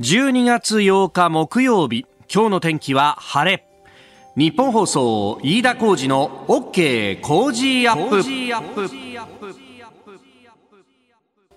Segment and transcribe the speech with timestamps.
[0.00, 3.66] 12月8日木曜日今日の天気は晴れ。
[4.36, 8.88] 日本放送飯田浩二の OK 工事アップ。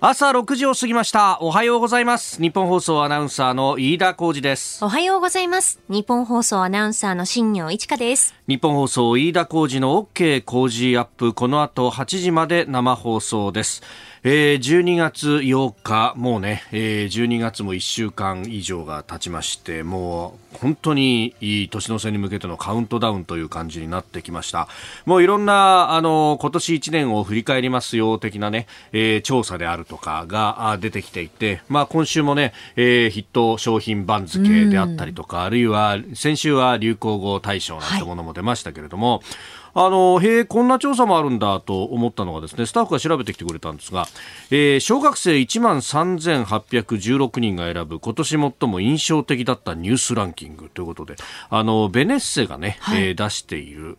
[0.02, 1.40] 朝6時を過ぎました。
[1.42, 2.42] おはようございます。
[2.42, 4.84] 日本放送アナウンサーの飯田浩二です。
[4.84, 5.80] おはようございます。
[5.88, 8.36] 日本放送アナウンサーの新業一華です。
[8.48, 11.34] 日本放送飯田浩二の OK 工事アップ。
[11.34, 13.82] この後8時まで生放送です
[14.28, 24.68] えー、12月8日、もうね、えー、12月も1週間以上が経ちまして、もう本当にいい年の瀬に向けてのカウントダウンという感じになってきました。
[25.06, 44.08] もういろんな、あの、今年1年を振り返りますよ、的なね、えー、調査であるとかが出てきていて、まあ今週もね、えー、ヒット商品番付であったりとか、あるいは先週は流行語大賞なんてものも出ましたけれども、はいあの、へえ、こんな調査もあるんだと思ったのがですね、スタッフが調べてきてくれたんですが、
[44.50, 51.18] えー、小学生1万3816人が選ぶ今年最も印象的だったニュースランキングということで、
[51.50, 53.98] あの、ベネッセがね、はい、えー、出している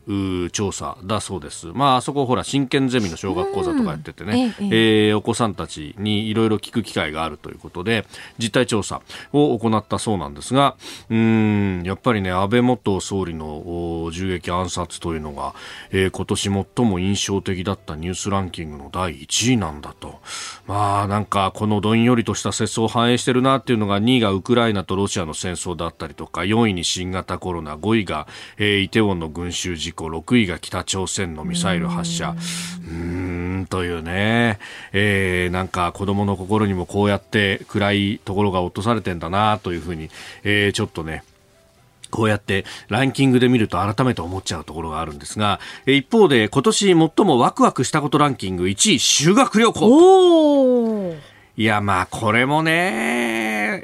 [0.50, 1.66] 調査だそうです。
[1.66, 8.06] まあ、あそこほら、真剣ゼミの小学講座とかやっててね、えええー、お子さんたちにいろいろ聞く機会があるということで、
[8.38, 9.02] 実態調査
[9.34, 10.76] を行ったそうなんですが、
[11.10, 15.54] うん、やっぱりね、安倍元総理の銃撃暗殺というのが、
[15.90, 16.42] えー、今年
[16.76, 20.20] 最も印象的だったニュースランキングの第1位なんだと。
[20.66, 28.26] まあなんかこのどんよりとした節操を反映してるなっていうのが2位がウクライナとロシアの戦争だったりとか4位に新型コロナ5位が、
[28.58, 32.36] えー、イテウォンの群衆事故6位が北朝鮮のミサイル発射
[32.86, 34.58] うーんというね、
[34.92, 40.10] えー、なんか子供の心にもこうやって暗いところが落とされてんだなというふうに、
[40.44, 41.24] えー、ちょっとね
[42.16, 51.14] こうやってランキングで見ると改めて思っちゃうところがあるんですが、一方で今年最もワクワクしたことランキング1位修学旅行。
[51.58, 53.25] いやまあこれもね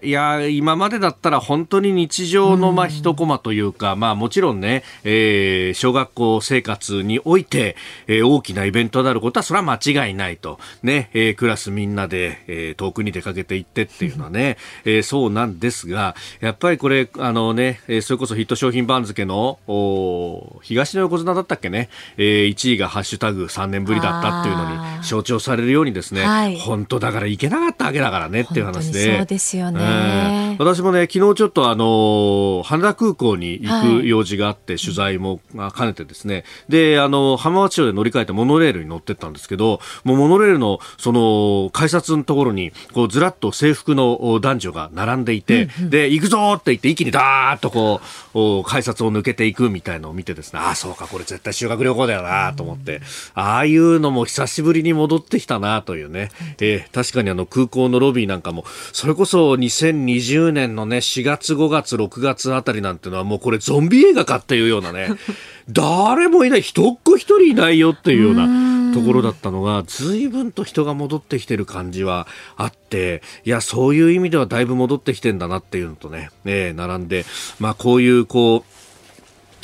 [0.02, 7.76] いや、今までだったら本当に日常のまあ一コマというか、まあもちろんね、えー、小学校生活において、
[8.08, 10.58] えー、大きなイベントであることはそれは間違いないと。
[10.82, 29.16] ね、えー、クラスみんなで、えー、遠くに出かけていってっていうのはね、えー、そうなんですが、やっぱりこれ、あのね、えー、それこそヒット商品番付の、お東の横綱だったっけね、えー、1位がハッシュタグ3年ぶりだったっていうのに象徴されるようにですね、はい、本当だからいけなかったわけだからねっていう話で。
[29.18, 30.51] そうですよね、ね。
[30.64, 35.40] 私もね、昨日ちょっとあの、羽田空港に行く用事があって、取材も
[35.76, 48.00] 兼ねてですね、で、あの、浜松町で乗り換えてモノレールに乗ってったんですけど、もうモノレールの、その、改札のところに、こう、ずらっと制服の男女が並んでいて、うんうん、で、行くぞって言って、一気にダーッとこ
[48.34, 53.00] う、改札を抜けていくみたいのを見てですね、ああ、そうか、これ絶対修学旅行だよなと思って、
[53.34, 56.30] ああいうのも久しぶりに戻ってきたなというね、
[56.60, 65.08] えー、確かにあの、空港のロビーなんかも、それこそ2020年のね、4月、5月、6月あたりなんてのはもうこれゾンビ映画かっていうようなね、
[65.70, 72.26] 誰もいない、一っ子一人いないよっていうようなところだったのが、随分と人が戻ってきてる感じは
[72.56, 77.24] あって、いや、そういう意味ではだいぶ戻ってきてんだなっていうのとね、ね並んで、
[77.58, 78.81] まあこういうこう、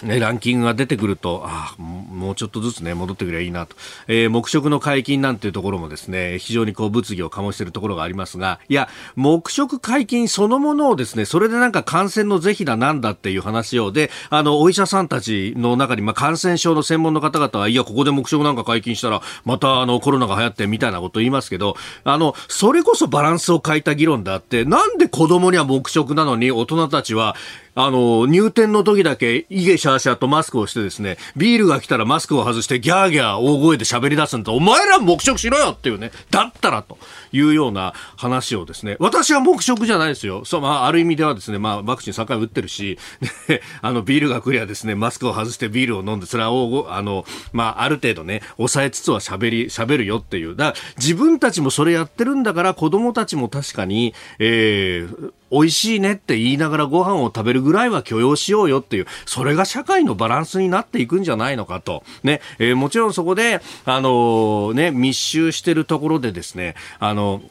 [0.03, 3.77] ね、ランキングが出てくると、ああ、もうちょっとずつね、戻ってくればいいなと。
[4.07, 27.35] えー、黙食の解禁なんていうところもですね、非常にこう物議を醸しているところがありますが、いや、黙食解禁そのものをですね、それでなんか感染の是非だなんだっていう話をで、あの、お医者さんたちの中に、まあ、感染症の専門の方々は、いや、ここで黙食なんか解禁したら、またあの、コロナが流行ってみたいなことを言いますけど、あの、それこそバランスを欠いた議論であって、なんで子供には黙食なのに大人たちは、
[27.81, 34.53] あの、入店の時だけ、イゲシャーシャーとマスクをしてですね、ビールが来たらマスクを外してギャーギャー大声で喋り出すんだ。
[34.53, 36.11] お前ら黙食しろよっていうね。
[36.33, 36.99] だったらと
[37.31, 40.45] いうような話をですね、私は黙食じゃないですよ。
[40.45, 42.99] そう、まあ、ある意味ではですね、まあ、ワクチン3回打ってるし、
[43.81, 50.57] あの、ビールが来りゃですね、マスクを外してビールを飲んで、それは大あの、まあ、ある程度ね、抑えつつは喋り、喋るよっていう。
[50.57, 62.03] だから自分たちもそれやってるんだから、子供たちも確かに、えー、美味しいねって言いながらご飯を食べるぐらいは許容しようよっていう、それが社会のバランスになっていくんじゃないのかと。
[62.23, 67.43] ね、えー、もちろんそこで、あのー、ね、密集してるところでですね、あの、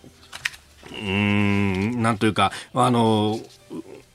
[0.92, 3.40] うーん、なんというか、あの、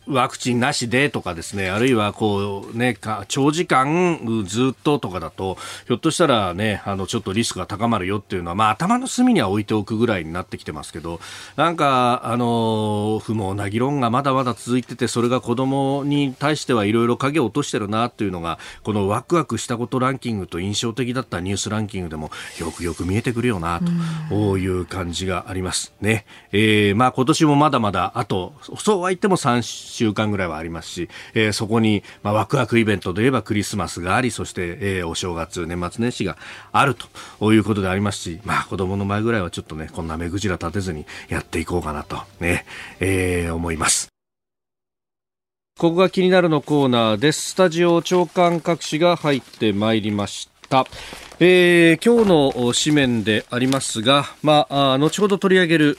[0.06, 2.96] ワクチンなしでとかですね、あるいはこうね、
[3.28, 5.56] 長時間ずっととかだと、
[5.87, 11.20] ひょっとしたらね、あの、ちょっとリスクが高まるよっていうのは、まあ頭の隅には置いておくぐらいになってきてますけど、
[11.56, 23.81] なんか、あの、不毛な議論がまだまだ続いてて、それが子供に対してはいろいろ影を落としてるなっていうのが、このワクワクしたことランキングと印象的だったニュースランキングでもよくよく見えてくるよな、
[24.28, 26.26] という感じがありますね。
[26.50, 29.62] えー、まあ今年もまだまだ、あと、そうは言っても3
[29.93, 36.37] 週間ぐらいはありますし、えー、そこに、まあ、ワクワクイベントといえばクリスマスがあり、そして、えー、お正月、年末年始が
[36.73, 36.97] ある
[37.39, 42.65] ということでありますし、まあ、子供の前ぐらいはちょっとね、こんな目くじら立てずにやっていこうかなと、ね、
[43.00, 44.09] えー、思います。
[45.79, 47.53] ここが気になるのコーナーです。
[47.53, 50.87] スタジオ長官各紙が入ってまいりました。
[51.41, 55.99] えー、今日の紙面でありますが、まあ、あ後ほど取り上げる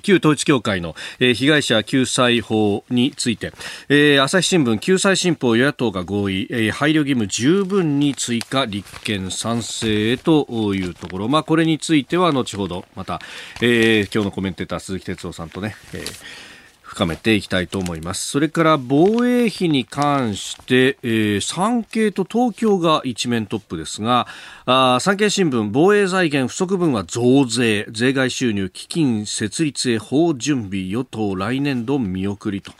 [0.00, 3.52] 旧統一教会の、えー、被害者救済法について、
[3.88, 13.20] えー、朝日新聞救済新法与野党が合意、えー、配慮義務十分に追加立憲賛成へというところ、まあ、これについては後ほどまた、
[13.60, 16.49] えー、今日のコメンテーター鈴木哲夫さんとね、えー
[16.90, 18.28] 深めていきたいと思います。
[18.28, 24.26] それから防衛費に関して、えー、産経と東京が一面トップですが、
[24.66, 32.72] あ産経新聞防衛財源不足分は増税、税外収入基金設立へ法準備与党来年度見送りと、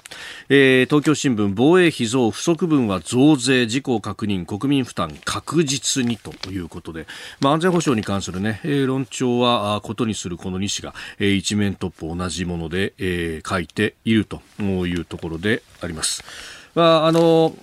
[0.49, 7.07] えー、東京新聞防衛費増不足分は増税事項確認国民負担確実にということで、
[7.39, 16.23] まあ、安全保障に関するね、えー、論調はことにするこの2紙が、えー、一面トップ同じもので、えー、書いているというところであります。
[16.75, 17.55] まあ、あの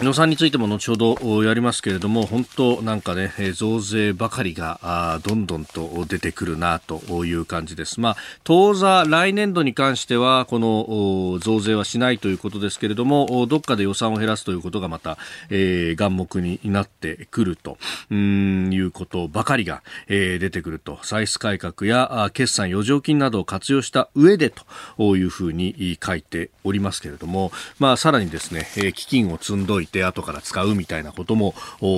[0.00, 8.00] 予算についても後ほどやりますけれども本当なんかね増税ばかりがどんどんと出てくるなという感じです。
[8.00, 15.18] まあ、当座来年度に関してはこの増税はしないということですけれどもどっかで予算を減らすということがまた、
[15.50, 17.76] えー、眼目になってくると
[18.10, 24.50] いうことばかりが、えー、出てくると歳出改革や決算余剰金などを活用した上で
[24.96, 31.54] というふうに書いておりますけれども、まあ、さらにですね基金を積んどいてて後から使うみたいなことも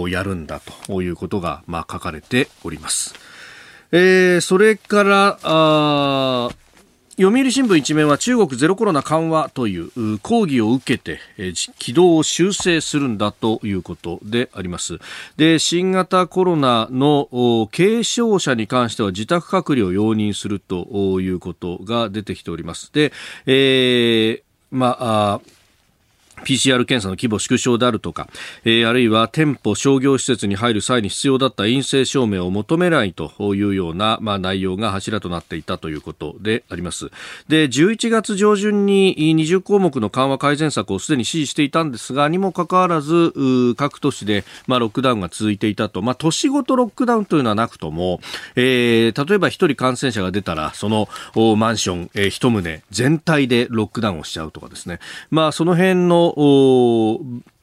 [0.08, 3.14] やるんだということが、まあ、書かれております。
[3.92, 6.50] えー、それからあ
[7.16, 14.98] 読売新聞一面は中国ゼロコロナ緩和という抗議を受けて、えー、軌道を修正するんだということであります。
[15.36, 22.92] で、新型コロナの軽症者に関しては自宅隔離を容認するということが出てきております。
[22.92, 23.12] で、
[23.46, 24.42] えー、
[24.72, 25.40] まあ、
[26.42, 28.28] PCR 検査の規模縮小であるとか、
[28.64, 37.10] えー、あるいは店舗、商業施設に入る際に必要だった陰性証明を求めないというような、まあ、内容が柱となっていたということであります。
[37.48, 43.32] で、11月上旬に20項目の緩和改善策をすでに指示していたんですが、にもかかわらず、
[43.76, 46.02] 各都市で、まあ、ロックダウンが続いていたと。
[46.02, 48.20] まあ、都市ごとロックダウンというのはなくとも、
[48.56, 51.08] えー、例えば一人感染者が出たら、その
[51.56, 52.54] マンション、えー、一棟
[52.90, 55.00] 全体でロックダウンをしちゃうとかですね。
[55.30, 56.23] まあ、その辺の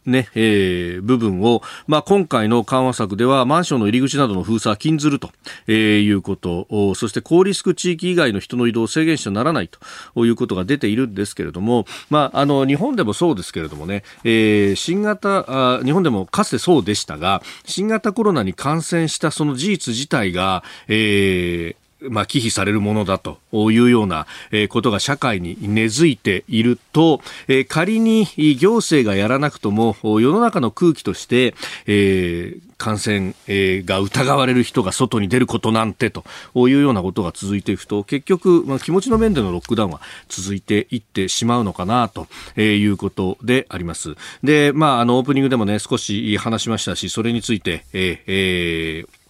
[0.05, 5.31] ね、えー、部分を、まあ、今回の緩和策ではマンションの入り口などの封鎖は禁ずると、
[5.67, 15.45] えー、いうことそして高リスク地域以外の人の移動を制限してはならないということが出ているんですけれども、まあ、あの日本でもそうですけれどもね、えー、新型
[15.77, 21.75] あ日本でもかつてそうでしたが新型コロナに感染したその事実自体が、えー、
[22.09, 24.25] まあ、忌避されるものだというような
[24.69, 27.21] ことが社会に根付いていると、
[27.67, 28.25] 仮に
[28.57, 31.53] 行政がやらなくとも世の中の空気として、
[31.85, 36.23] えー、感染が疑われる人が外に出ることなんてと
[36.55, 42.27] いうようなことが続いていくと結局、まあ、気持ちの面でのロックダウンは続いていってしまうのかなと
[42.59, 44.15] いうことであります。
[44.43, 49.20] で、まあ、あのオープニングでもね少し話しましたしそれについて、えーえー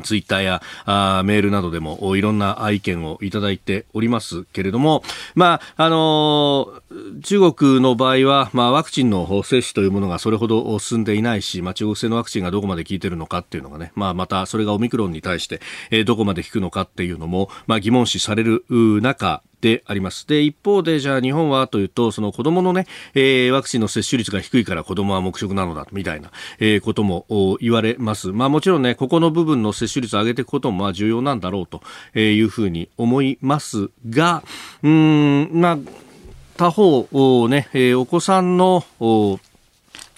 [0.00, 5.02] ツイッターやあーメールなどでもいろんな意見をいただいておりますけれども、
[5.34, 18.64] まあ、あのー、中国の場合は、まあ、ワクチンの接種というものがそれほど進んでいないし、まあ、中国製のワクチンがどこまで効いているのかっていうのがね、まあ、またそれがオミクロンに対して、えー、どこまで効くのかっていうのも、まあ、疑問視される
[19.02, 20.26] 中であります。
[20.26, 27.26] で、一方で、じゃあ日本はというと、その子供のね、えー、ワクチンの接種率が低いから子供は黙食なのだ、みたいな、えー、ことも
[27.60, 28.28] 言われます。
[28.28, 31.82] まあもちろんね、ここの部分の接種率を上げていくこともまあ重要なんだろうと
[32.18, 34.42] いうふうに思いますが、
[34.82, 35.78] うん、まあ、
[36.56, 38.82] 他方、ね、え、お子さんの、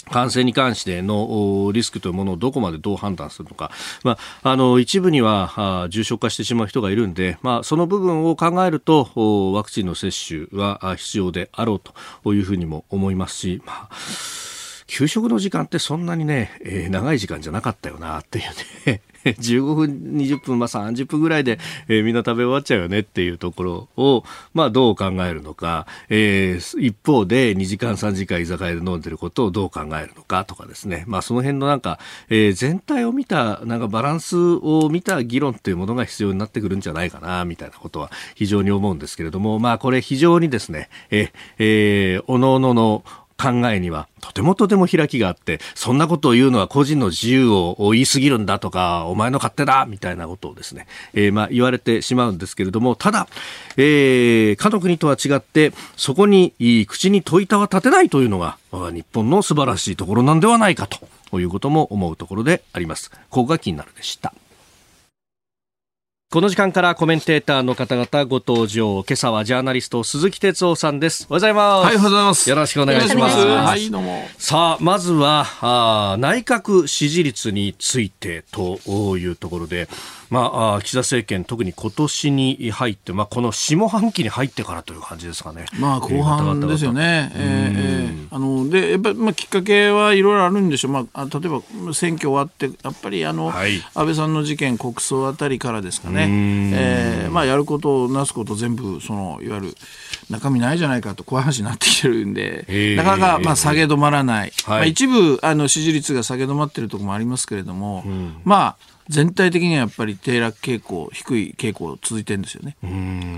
[0.08, 3.70] 感染に関してのリスクというものをどこまでどう判断するのか、
[4.04, 11.80] まあ、あの一部には重症化してしまう人がいるんで、まあ、その部分を考えるとワクチンの接種は必要であろう
[12.24, 13.90] というふうにも思いますし、まあ
[14.88, 18.44] 給食の時間ってそんなにね、えー、長い時間じゃなかったよなっていう
[18.90, 19.02] ね。
[19.24, 21.58] 15分、20分、まあ、30分ぐらいで、
[21.88, 31.98] えー、みんな食べ終わっちゃうよねっていうところを、まあ、どう考えるのか、えー、一方で2時間、3時間居酒屋で飲んでることをどう考えるのかとかですね、まあ、その辺のなんか、
[32.28, 43.04] えー、全体を見た、なんかバランスを見た議論っていうものが必要になってくるんじゃないかな、みたいなことは非常に思うんですけれども、まあ、これ非常にですね、ええー、おのおのの
[43.40, 53.28] 考えにはとてもとても開きがあって、そんなことを言うのは個人の自由を言い過ぎるんだとか、お前の勝手だみたいなことをですね、えー、まあ言われてしまうんですけれども、ただ、
[53.76, 56.52] えー、かの国とは違って、そこに
[56.88, 60.88] 口に問いたは立てないというのが、日本の素晴らしいところなんではないか
[61.30, 63.10] ということも思うところであります。
[63.30, 64.34] ここが気になるでした。
[66.30, 69.02] この時間からコメンテーターの方々ご登場。
[69.02, 71.26] 今朝はジャーナリスト鈴木哲夫さんです。
[71.30, 71.70] おはようございます。
[71.70, 72.50] はい、おはようございます。
[72.50, 73.38] よろしくお願いします。
[73.38, 74.28] はい、どうも。
[74.36, 78.76] さあ、まずは、あ内閣支持率についてと
[79.16, 79.88] いうところで、
[80.30, 85.66] まあ、岸田政権、特に今年に入って、まあ、この下半期に入ってからという感じですかね。
[85.78, 87.32] まあ、後半ですよね。
[87.34, 96.28] えー、あのでやっぱり、まあ、きっかけはいろいろあるんでしょう、まあ、例えば選挙終わって、やっぱりあの、はい、安倍さんの事件、国葬あたりからですかね、
[96.74, 99.76] えーまあ、やることなすこと全部その、いわゆる
[100.30, 108.04] 中身ないじゃないかと、怖い話になってきてるんで、なかなか、まあ、下げ止まらない、はい、まあ、一部あの支持率が下げ止まっているところもありますけれども、
[108.44, 112.76] まあ、全体的にはやっぱり低落傾向低い傾向続いてるんですよね。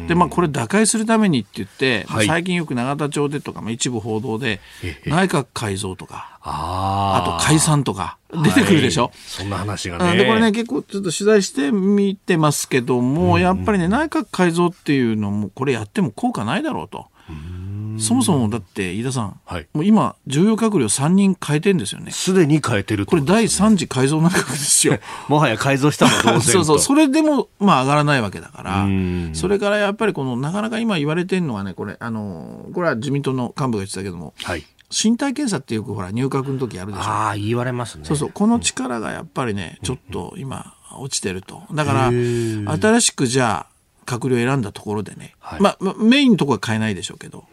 [0.09, 4.61] でまあこれ打開するためにって言って、はい、最近よく永田町でとか、まあ、一部報道で
[5.07, 10.17] 内閣改造とかあと解散とか出てくるでしょ、はい、そんな話がね。
[10.17, 17.07] でこれね結構ちょっと取材してみてますけども、やっぱりね内閣改造っていうのもこれやっても効果ないだろうと。
[18.01, 22.11] そもそもだって飯田さん、はい、もう今重要閣僚3人変えてんですよね。
[22.11, 24.99] すでに変えてる、ね、これ第3次改造内閣ですよ。
[25.29, 28.89] もはや改造したの同然 そうそうそれでもまあ上がらないわけだから。
[29.35, 37.05] それからやっぱりこのなかなか今言われてるのはねこれあのこれは自民党の幹部が言ってたけども、はい、身体検査ってよくほら入閣の時あるでしょ。
[37.05, 38.05] ああ言われますね。
[38.05, 38.31] そうそう。
[38.33, 41.63] この力がやっぱりねちょっと今落ちてると。
[41.73, 43.71] だから新しくじゃあ
[44.11, 47.45] 閣僚選んだところでね、はい、まあメインのところは変えないでしょうけど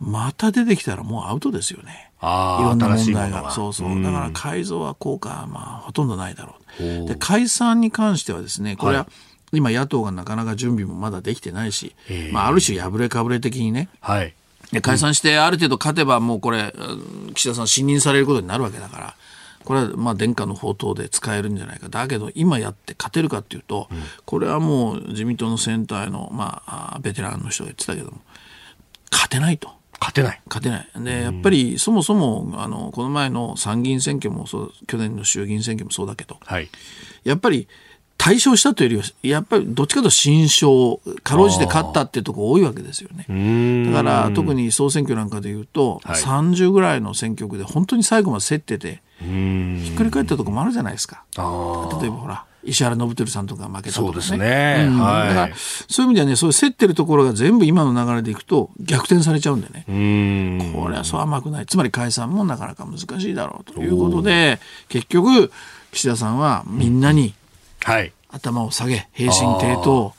[0.00, 2.10] また出てきたらもうアウトですよね。
[2.20, 3.50] いろんな問題が。
[3.50, 4.02] そうそう。
[4.02, 7.06] だから改造は効果はまあほとんどないだろう。
[7.06, 9.08] で、解散に関してはですね、これは、
[9.52, 11.94] 今野党がなかなか準備もまだできてないし、
[12.32, 14.34] まあある種破れかぶれ的にね、はい、
[14.72, 16.74] で解散してある程度勝てばもうこれ、
[17.34, 19.14] 岸田さん信任されることになるわけだから、
[19.64, 21.88] これはまあ殿下の宝刀で使えるんじゃないか。
[21.88, 23.88] だけど今やって勝てるかっていうと、
[24.26, 28.18] これはもう自民党のセンターのまあベテランの人が言ってたけども、
[29.10, 29.77] 勝てないと。
[30.00, 30.40] 勝てない。
[30.48, 30.88] 勝てない。
[31.04, 36.68] で、やっぱりそもそも、あの、この前の参議院選挙もそう、去年の衆議院選挙もそうだけど、はい、
[37.24, 37.68] やっぱり、
[38.18, 43.86] 大勝したというよりは、やっぱりどっちかというと新勝、かろうじて勝ったっていうところ多いわけですよね。
[43.86, 51.24] だから特に総選挙なんかでいうと、はい、30ぐらいの選挙区で本当に最後まで競ってて、ひっくり返ったところもあるじゃないですか。
[51.36, 51.42] 例
[52.08, 54.98] えばほら、石原伸晃さんとか負けたとか、ね、そうですね、うん。
[54.98, 59.84] はい、だからそういう意味ではねそういう競ってるところが全部今の流れでいくと逆転されちゃうんでね。
[60.74, 61.66] これはそう甘くない。
[61.66, 65.50] つまり解散もなかなか難しいだろうということで結局
[65.92, 67.34] 岸田さんはみんなに
[68.30, 70.14] 頭を下げ平身低頭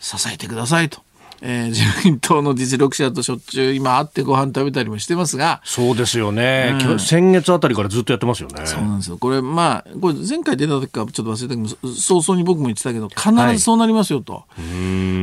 [0.00, 1.00] 支えてくださいと
[1.42, 5.60] えー、自民党の実力者としょっちゅう今会ってご飯食べたりもしてますが。
[5.64, 8.66] そうですよね、うん、先月あたりからずっとやってますよね。
[8.66, 9.18] そうなんですよ。
[9.18, 14.46] これまあこれ前回出た時かちょっと忘れたけど早々に僕も言ってたけど必ずそうなりますよと、は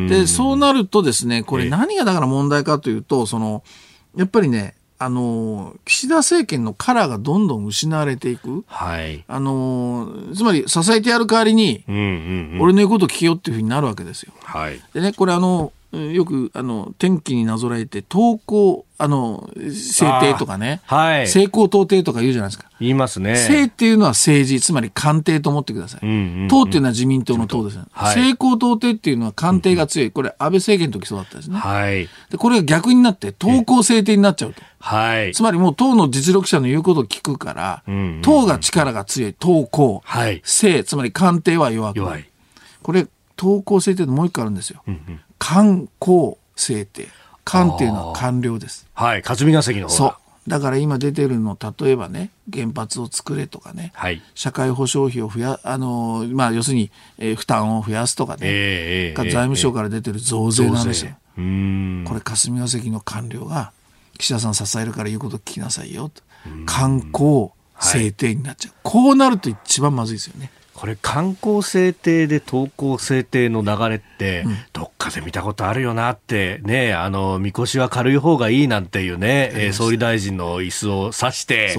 [0.07, 3.63] い、でそうなるとですねこれ何がだから問題かというとその
[4.15, 12.01] やっぱりねあの岸田政権のカラーがどんどん失われていく、はい、あのつまり支えてやる代わりに、うんうん
[12.53, 14.31] うん、俺の言うこと聞けよっていうふうになるわけですよ。
[14.43, 22.69] はい、でねこれあのよくあの天気になぞらえて投稿あの制定とかね、はい、成功到底とか言うじゃないですか。
[22.79, 23.33] 言いますね。
[23.33, 39.33] 政っていうのは政治つまり官邸と思ってください、うんうんうん、党っていうのは自民党の党ですね、はい、成功到底っていうのは官邸が強い、これ安倍政権の時そうだったですね、はい、でこれが逆になって投稿制定になっちゃうと、はい、つまりもう党の実力者の言うことを聞くから、うんうんうん、党が力が強い。
[39.33, 42.29] 投稿、はい、政つまり官邸は弱く弱い。
[42.81, 47.07] これ投稿制定のもう一個あるんですよ、うんうん官公制定
[47.43, 48.87] 官っていうのは官僚です。
[48.93, 50.07] はい霞が関のそ
[50.47, 50.49] う。
[50.49, 61.11] だから今出てるの例えばね原発を作れとかね、はい、社会保障費を増やあの、まあ、要するに、えー、負担を増やすとかね、えー、財務省から出てる増税なんですよ。
[61.37, 63.71] えー、これ霞が関の官僚が
[64.17, 66.21] 岸田さん支えるから言うこと聞きなさいよと。
[66.65, 70.51] 観光制定になっちゃう、はい、こうなると一番まずいですよね。
[70.73, 81.75] これ観光制定で投稿制定の流れって、どっかで見たことあるよなってねあのみこしは軽い方がいいなんていうね、えー、総理大臣の椅子を指して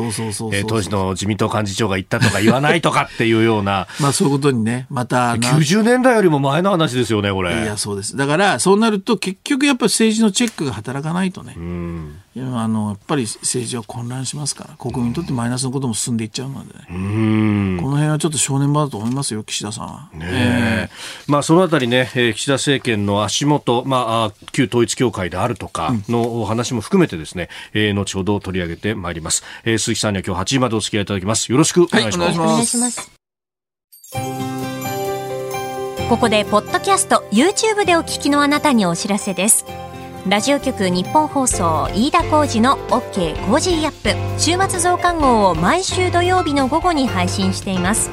[0.68, 3.88] 当時の自民党幹事長が言ったとか言わないとかっていうような。
[4.00, 7.62] まあそういうことにねまた90年代よりも前の話ですよねこれ。
[7.62, 8.16] いやそうです。
[8.16, 14.76] だからそうなると結局やっぱり政治のチェックが働かないとね、うんいやあのやっぱり政治は混乱しますから。
[14.76, 20.10] 国民にとってマイナスのことも進んでいっちゃうので、ね、この辺はちょっと正念場だと思いますよ岸田さんは。
[20.12, 20.88] ねえ。
[21.28, 31.52] ー、まあ、そのあたりね、えー、岸田政権の足元、まあ、旧統一教会であるとかの話も含めてですね、うん、えー、後ほど取り上げてまいります、えー、鈴木さんには今日8時までお付き合いいただきます。
[31.52, 33.12] よろしくお願いします、はい、お願いします。
[36.08, 39.64] ここでポッドキャスト YouTube でお聞きのあなたにお知らせです
[40.26, 44.40] ラジオ局日本放送飯田浩二の OK コージーアップ。
[44.40, 48.08] 週末増刊号を毎週土曜日の午後に配信しています。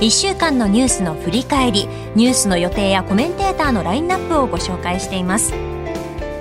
[0.00, 5.54] 1週間のニュースの振り返りニュースの予定やコメンテーターのラインナップをご紹介しています。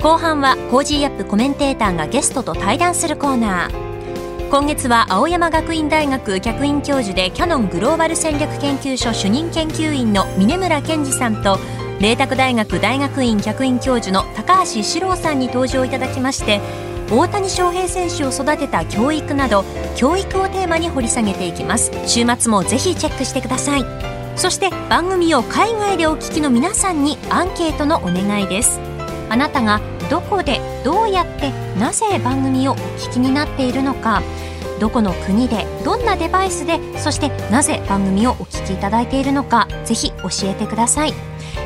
[0.01, 4.49] 後半は Cozy up コメンテーターがゲストと対談するコーナー。
[4.49, 11.59] 今月は青山学院大学客員教授でキヤノングローバル戦略研究所主任研究員の峯村健司さんと
[11.99, 16.61] 麗澤大学大学院客員教授の高橋史郎さんに登場いただきまして
[17.11, 19.65] 大谷翔平選手を育てた教育など
[19.97, 21.91] 教育をテーマに掘り下げていきます。
[22.05, 23.85] 週末もぜひチェックしてください。
[24.37, 28.79] そして番組を海外でお聞きの皆さんにアンケートのお願いです。
[29.29, 34.21] あなたがどこでどうやってなぜ番組をお聞きになっているのか。
[34.79, 41.13] どこの国でどんなデバイスでそしてなぜ番組をお聞きいただいているのかぜひ教えてください。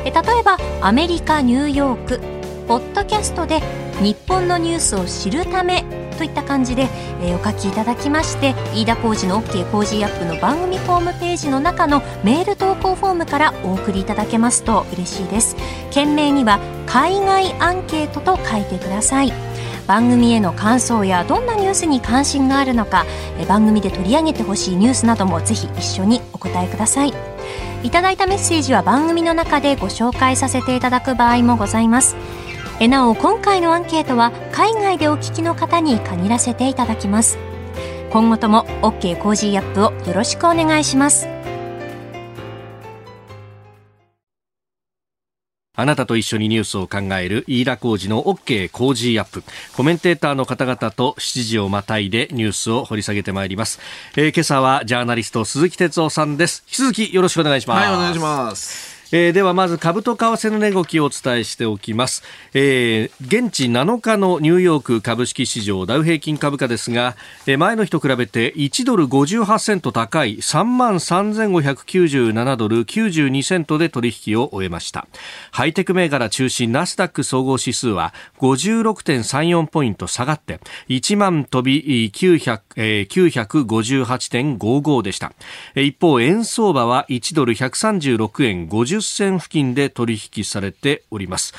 [0.04, 2.20] え例えばアメリカニューヨーク
[2.68, 3.60] ポッドキャストで
[4.00, 5.84] 日本のニュースを知るため
[6.18, 6.88] といった感じで、
[7.22, 15.56] えー、お書きいただきまして飯田浩司の OK 工事アップの番組ホームページの中のメール投稿フォームからお送りいただけますと嬉しいです。
[15.90, 19.53] 件名には海外アンケートと書いてください。
[19.86, 23.04] 番組への感想やどんなニュースに関心があるのか
[23.48, 27.12] 番組で取り上げてほしいニュースなどもぜひ一緒にお答えください。
[27.82, 32.16] いただいたメッセージは番組の中でご紹介させていただく場合もございます。
[32.80, 37.38] えなお今回のアンケートは海外でお聞きの方に限らせていただきます。
[38.10, 41.33] 今後とも OK コージーアップをよろしくお願いします。
[45.76, 49.42] あなたと一緒にニュースを考える飯田浩二の OK 工事アップ。
[49.76, 53.80] コメンテーターの方々と7時をまたいでニュースを掘り下げてまいります。
[54.16, 56.62] えー、今朝はジャーナリスト鈴木哲夫さんです。
[56.68, 57.86] 引き続きよろしくお願いします。
[57.86, 58.93] はい、お願いします。
[59.12, 62.22] えー、ではまず株と為替の値動きをお伝えしておきます、
[62.54, 75.06] えー、現地7日のニューヨーク株式市場ダウ平均株価ですが、えー、前の日と比べて1ドル58セント高い3万3597ドル92セントで取引を終えました。
[75.50, 85.32] ハイテク銘柄中心ナスダック総合指数は56.34ポイント下がって1万飛び900、えー、958.55でした。
[85.74, 91.54] 一方円相場は1ドル136円50銭付近で取引されております。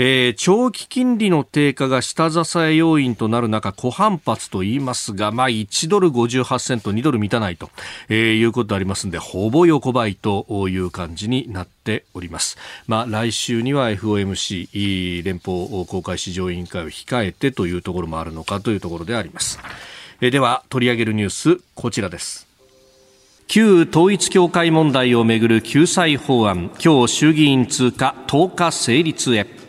[0.00, 7.68] えー、長期金利の低下が下支え要因となる中、小反発と言いますが、まあ、1ドル58セント、2ドル満たないと、
[8.08, 12.58] えー、いうことでありますので、ほぼ横ばいという感じになっております。
[12.86, 19.58] まあ、来週には FOMC、連邦公開市場委員会を控えてというところもあるのかというところであります。
[20.20, 22.47] えー、では、取り上げるニュース、こちらです。
[23.50, 29.67] 旧統一教会問題をめぐる救済法案今日衆議院通過10日成立へ。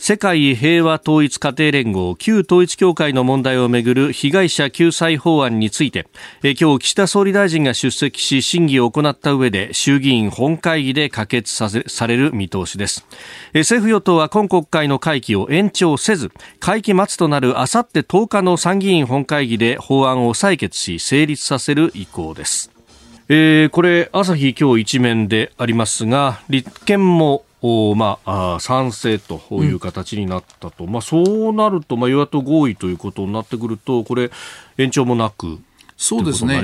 [0.00, 6.06] 世界平和統一家庭連合旧統一教会の問題をめぐる被害者救済法案について
[6.44, 13.04] 今日岸田総理大臣が出席し審議を行った上で衆議院本会議で可決さされる見通しです。
[13.52, 16.30] 政府与党は今国会の会期を延長せず
[16.60, 22.70] 会期末となるあさって10日の参議院本会議で法案を採決し成立させる意向です。
[23.30, 34.30] えー、これ、朝日今日一面でありますが、立憲もおまあ、あ賛成という形になったと、うん、まあ、そうなると、まあ、与野党合意ということになってくると、これ、
[34.76, 35.58] 延長もなく
[35.96, 36.62] そうですね。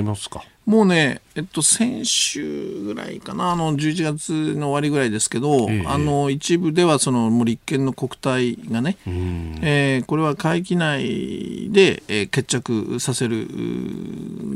[0.66, 13.46] もうね、えっと、先週ぐらいかな、あの、11月の終わりぐらいですけど、えあの、一部では、その、もう立憲の国対がね、えー、これは会期内で、えー、決着させる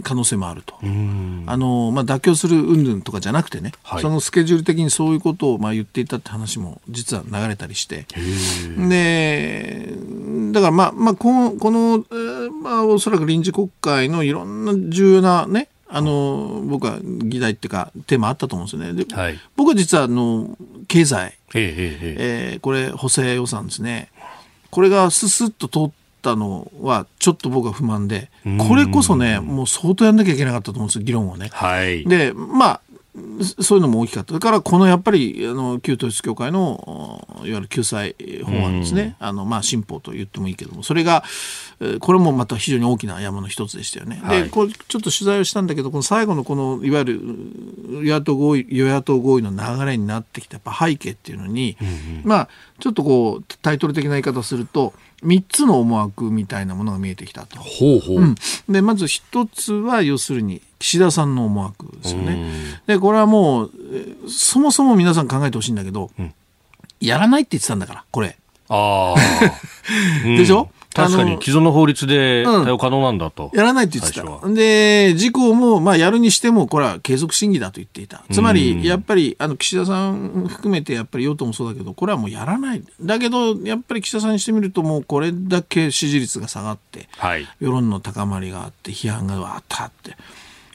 [0.02, 0.76] 可能性もあると。
[0.82, 8.06] あの、まあ、妥協する云々とかじゃなくてね、はい、そのスケジュール的にそういうことを、まあ、言っていたって話も実は流れたりして、
[8.88, 9.92] で、
[10.52, 19.04] だから、まあ、まあ、この、この、えー、まあ、おそらく臨時国会のいろんな重要なね、あの僕は議題っていうかテーマあったと思うんですよね。
[19.04, 24.10] で、はい、僕は実はあの経済、えー、これ補正予算ですね。
[24.70, 28.30] これがすすっと通ったのはちょっと僕は不満で、
[28.68, 31.48] これこそねもう相当やんなきゃいけなかったと思うんですよ議論をね。
[31.52, 32.80] はい、でまあ
[33.60, 34.34] そういうのも大きかった。
[34.34, 39.16] だから、このやっぱり、あの、旧統一教会の、いわゆる救済法案ですね。
[39.18, 41.24] あの、まあ、新法と言ってもいいけども、それが、
[42.00, 44.20] これもまた非常に大きな山の一つでしたよね。
[44.22, 47.20] はい、で、これ、ちょっと取材をしたんだけど、この最後のこの、いわゆる、
[48.02, 52.48] 与野党合意、与野党合意の流れになってきた、やっぱ背景っていうのに、うんうん、まあ、
[52.80, 57.58] ちょっとこう、タイトル的な言い方をすると、3つの思惑みたいなものが見えてきたと。
[57.58, 58.16] ほうほう。
[58.18, 58.34] うん、
[58.68, 62.52] でまず1つは要するに岸田さんの思惑ですよね。
[62.86, 63.70] でこれはもう
[64.28, 66.34] そもそも皆さん考えてほしいんだけど、うん、
[67.00, 68.36] やらないって言ってたんだからこれ。
[68.68, 69.14] あ
[70.24, 70.70] でしょ、
[71.04, 74.48] 確かに既存の法律で対応可能なんだと、うん、やらないって言ってた。
[74.48, 78.24] で、事項も、まあ、やるにしても、これは継続審議だと言っていた。
[78.30, 82.82] つまり、やっぱり、あの、岸田さん含めて、やっぱり与党もそうだけど、これはもうやらない。
[83.00, 90.16] だけど、やっぱり岸田さんにしてみると、もうこれだけ支持率が下がって、はい、世論の高まりがあって、批判がわーっとあって。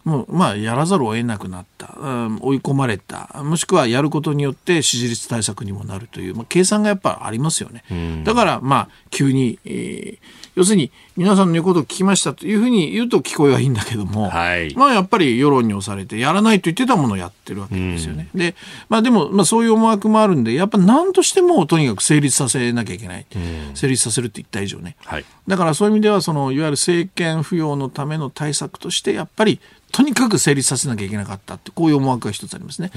[0.03, 3.29] もうまあやらざるを得なくなった、うん、追い込まれた。
[3.43, 10.17] もしくはやることによって支持率対策にもなるという、まあ、計算がやっぱありますよね、だからまあ急に、えー、
[10.55, 18.29] 要するに皆さんの言うことを聞きましたというふうに言うと聞こえはいいんだけども、はい、まあやっぱり世論に押されてやらないと言ってたものをやってるわけですよね。
[18.33, 18.55] で、
[18.89, 23.25] まあでも、まあそういう思惑もあるんで、やっぱ何としてもとにかく成立させなきゃいけない。
[23.73, 24.95] 成立させるって言った以上ね。
[25.05, 29.59] はい、だからそういう意味では、そのいわゆる政権浮揚のための対策として、やっぱり
[29.93, 32.91] とにかく成立させなきゃいけなかったってこういう思惑が一つありますね。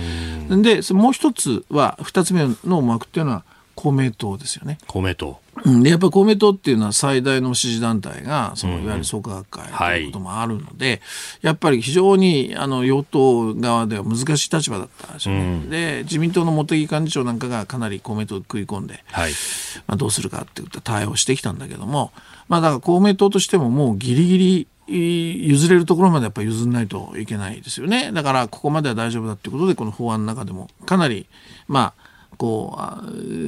[0.49, 3.45] でもう一つは二つ目の思惑っていうのは
[3.77, 4.79] 公明党ですよね。
[4.87, 5.39] 公明党。
[5.83, 11.01] でやっぱり公明党っていうのは最大の支持団体がそのいわゆる創価学会ということもあるので、はい、
[11.43, 15.41] やっぱり非常にあの与党側では難しい立場だったんですよね。
[15.41, 19.33] うん、で自民党の茂木幹事長なんかがかなり公明党食い込んで、はい、
[19.87, 22.13] まあ、どうするかっていった対応してきたんだけども、
[22.49, 28.13] まあ、だから公明党としてももうギリギリ譲れるところまでやっぱり譲らないといけないですよね。
[28.13, 31.27] だからここまでは大丈夫だっていうことでこの法案の中でもかなり
[31.69, 32.79] まあこ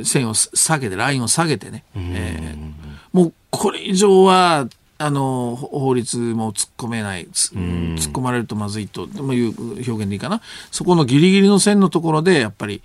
[0.00, 2.72] う線を下げてラインを下げてね、えー、
[3.12, 4.68] もうこれ以上は
[5.00, 10.40] あの法律も突っ込めない突っ込まれるとまずいという表現でいいかな
[10.72, 12.82] そこのギリギリの線のところでやっぱり、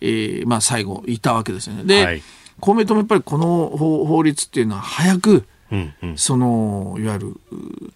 [0.00, 1.84] えーまあ、最後いたわけですよね。
[1.84, 2.22] で、はい、
[2.58, 7.40] 公明党もやっぱりこの法律っていうのは早くうんうん、そのいわゆる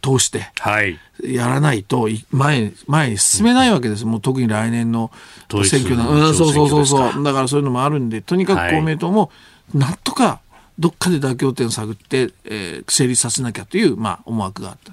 [0.02, 0.50] 通して
[1.22, 5.12] やらないと前前に進めないわけです、もう特に来年の
[5.62, 7.22] 選挙な、うん、そうそうそうそう。
[7.22, 9.30] だからそういうのもあるんでとにかく公明党も
[9.74, 10.40] なんとか
[10.78, 14.92] どっかで妥協点を探って、えー、成立させなきゃという、まあ、思惑があった。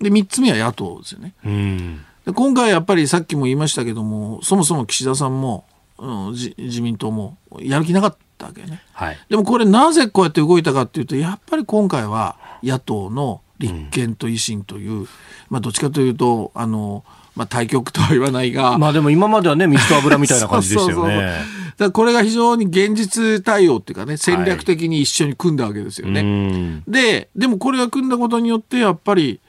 [0.00, 5.66] で3つ目は野党ですよね、うん、で今回やっぱりさっきも言いましたけどもそもそも岸田さんも、
[5.98, 15.08] うん、自民党もやる気なかったったわけね、はい、でもこれなぜこうやって動いたかっていうとやっぱり今回は野党の立憲と維新という、うん、
[15.50, 17.04] まあどっちかというとあの
[17.36, 18.76] まあ、対局とは言わないが。
[18.76, 21.32] まあでも今まではね、水と油みたいな感じですよね。
[21.78, 26.22] だこれが非常に現実対応っていうかね、戦略的に一緒に組んだわけですよね。
[26.22, 29.40] はい、で、でもこれが組んだことによって、やっぱり、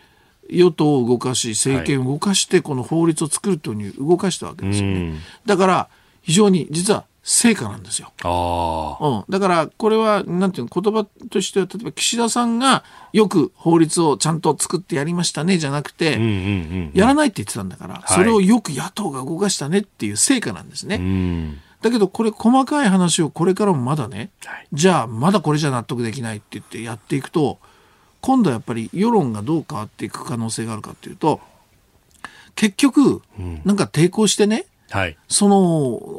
[0.50, 5.16] 与党を動かし、政権を動かして、この法律を作るというに動かしたわけですよね。
[5.46, 5.90] だから、
[6.22, 8.12] 非常に、実は成果なんですよ。
[8.24, 16.20] あうん、だからこれはなんていうの言葉としては例えば岸田さんがよく法律をちゃんと作ってやりましたねじゃなくて、
[16.94, 21.60] やらないって言ってたんだから、それをよく野党が動かしたねっていう成果なんですね。
[21.82, 27.58] だけどこれ細かい話をこれからもまだね、はい、じゃあまだこれじゃ納得できないって言ってやっていくと
[28.22, 31.42] 今度はやっぱり世論がどう変わっていく可能性があるかっていうと
[32.54, 33.24] 結局
[33.66, 35.58] なんか抵抗してね、はい、その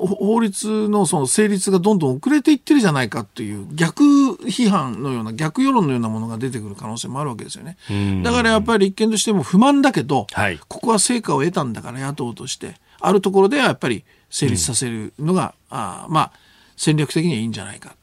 [0.07, 7.77] 法律のその成立がどんどん遅れていってるじゃないかっていう逆批判のような逆世論のようなものが出てくる可能性もあるわけですよね。
[8.23, 16.33] だからやっぱり立憲としても不満だけど、はい、ここは成果を得たんだから野党としてあるところではやっぱり成立させるのが、うん、あまあ
[16.77, 17.95] 戦略的にはいいんじゃないか。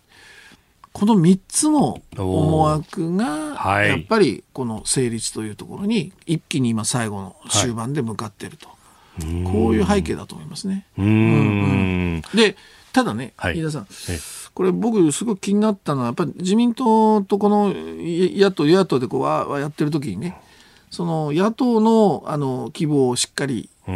[0.91, 8.67] この3つの思惑が、やっぱりこの成立というところに、一気に今最後の終盤で向かっていると。
[8.67, 8.77] はい、
[9.43, 10.85] こういう背景だと思いますね。
[10.97, 11.05] うん。
[11.05, 11.09] う
[12.17, 12.55] んで、
[12.93, 13.87] ただね、飯田さん、
[14.53, 20.35] これ僕すごく気になったのは、やっぱり自民党とこの野党、与野党でこうわやってる時にね、
[20.89, 23.95] その野党のあの希望をしっかり、うん、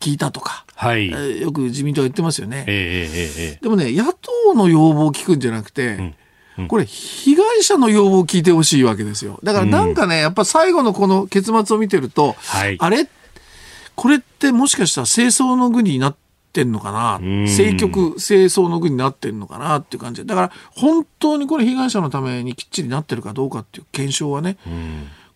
[0.00, 6.14] 聞いたとか、はい、よく自民党は言ってますよね、えーえー、でもね野党の要望を聞くんじゃなくて、うん。
[6.58, 9.38] うん、これ被害者の要望を聞いてほしいわけですよ。
[9.42, 13.06] だからなんかね、やっぱ最後のこの結末を見てると、はい、あれ
[13.96, 16.16] これってもしかしたら清掃の具になっ
[16.52, 17.18] てんのかな？
[17.46, 20.22] 政局清掃の具になってんのかなっていう感じ。
[20.22, 24.56] でだから本当にこれ被害者のためにきっちりなってるかどうかっていう検証はね、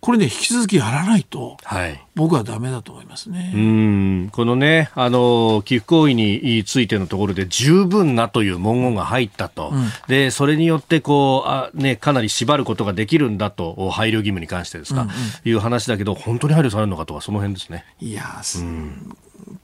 [0.00, 3.52] これね、引き続きやらないと、はい、僕はだめだと思いますね。
[3.54, 9.70] うんこのね、あの、寄付行為についてのところで十分なという文言が入ったと。
[9.72, 17.84] うん、で、それによって、こう、あね、かなり縛ることができるんだと、配慮義務に関してですか、うんうん、いう話だけど、本当に配慮されるのかとか、その辺ですね。
[18.00, 18.24] いや、
[18.56, 19.16] うん、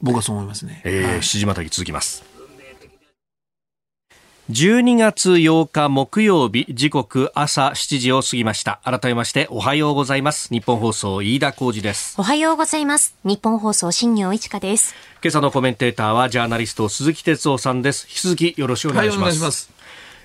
[0.03, 0.83] 僕はそう思いますね。
[0.85, 2.36] えー、はい、七時またぎ続きます。
[4.49, 8.79] 12月8日木曜日時刻朝7時を過ぎました。
[8.85, 10.51] 改めましておはようございます。
[10.55, 12.15] 日本放送飯田浩二です。
[12.17, 13.17] おはようございます。
[13.25, 14.95] 日本放送新業一華です。
[15.21, 18.07] 今朝のコメンテーターはジャーナリスト鈴木哲夫さんです。
[18.09, 19.53] 引き続きよろしくお願いします、はい、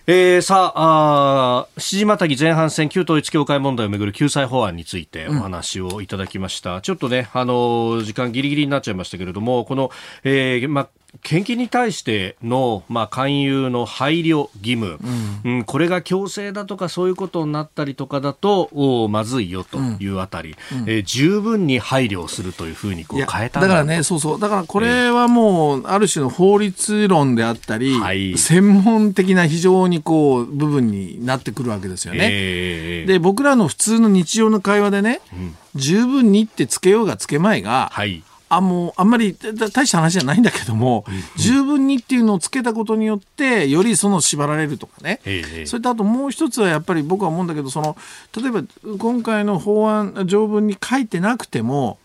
[0.06, 9.90] えー、さああ七時またぎ前半戦旧統一教会問題をめぐる救済法案についてお話をいただきました、うん、ちょっとねあの時間ギリギリになっちゃいましたけれどもこの、
[10.24, 10.90] えーま
[11.24, 14.97] 献金に対しての、まあ、勧誘の配慮義務、
[15.43, 23.67] うん、うん、これが強制だとかそういうことになったりとかだとおまずいよというあたり、うん、えー、十分に配慮するというふうにこう変えただ。
[23.67, 24.39] からねそうそう。
[24.39, 32.30] だからこれはもう、ある種の法律論であったり、はい、専門的な非常にこう部分になってくるわけですよね。
[32.32, 41.06] えー、で僕らの普通の日常の会話でね、うん、十分にってつけようがつけまいが、はいあもうあんまり大した話じゃないんだけども、
[41.38, 47.96] 十分にっていうのをつけたことによってよりその縛られるとかね、ええ、それとあともう一つはやっぱり僕は思うんだけどその
[48.36, 48.64] 例えば
[48.98, 51.98] 今回の法案条文に書いてなくても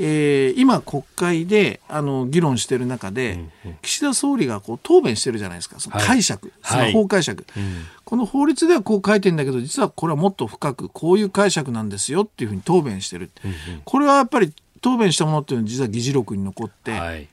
[0.00, 3.38] えー、今、国会であの議論している中で、
[3.82, 14.52] 岸田総理がこう答弁してるじゃないですか、その解釈、はい、その法解釈、はいうん、この法律ではこう書いてるんだけど、実はこれはもっと深く、こういう解釈なんですよっていうふうに答弁してる、うんうん、これはやっぱり
[14.84, 17.26] 答弁したものっていうのは実は議事録に残って、はい、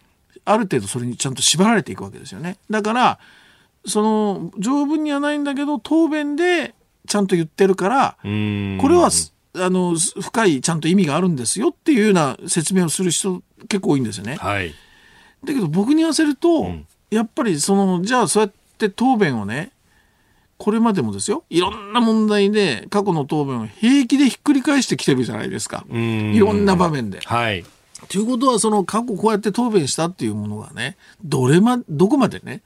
[0.45, 2.55] ある程度それにちゃんと縛られていくわけですよね。
[2.69, 3.19] だから
[3.85, 6.73] その条文にはないんだけど答弁で
[7.09, 9.09] ちゃんと言ってるからこれは
[9.55, 14.35] あの深いちゃんと意味があるんですよっていうような説明をする人結構多いんですよね。
[14.35, 14.73] はい、
[15.43, 19.73] だけど僕に言わせると、うん、やっぱりそのじゃあそうやって答弁をね
[20.61, 27.19] これまでもですよいろんな問題で過去の答弁を平気でひっくり返してきてるじゃないですかいろんな場面で。
[27.25, 27.65] はい
[28.09, 32.63] ということは、その過去こうやって答弁したっていうものがね、どれま、どこまでね、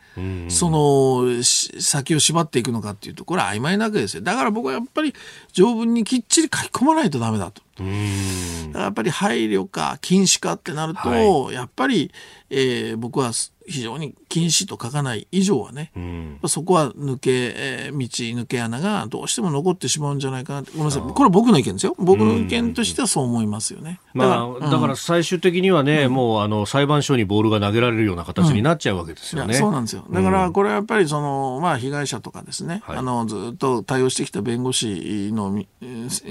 [0.48, 4.22] その、先を縛っていくのかっていうと、これは曖昧なわけですよ。
[4.22, 5.14] だから僕はやっぱり
[5.52, 7.62] 条文にきっちり書き込まないとダメだと。
[7.80, 12.12] やっぱり配慮か禁止かってなると、はい、やっぱり、
[12.50, 13.32] えー、僕は
[13.68, 21.02] 非常に禁止と書かない以上はね、うん、そこは抜け、えー、道抜け穴がどうしても残ってしまうんじゃないかなごめんなさい。
[21.02, 21.96] これは僕の意見ですよ。
[21.98, 30.06] 僕の意見としてはそう思いますよね、だからまあ、だから最終的にはね、うん、もうあの裁判所にボールが投げられるような形になっちゃうわけですよね、そうなんですよ。
[30.12, 35.52] だからこれはやっぱりその、まあ、被害者とかですね、あのずっと対応してきた弁護士の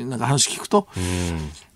[0.07, 0.87] なんか話聞くと、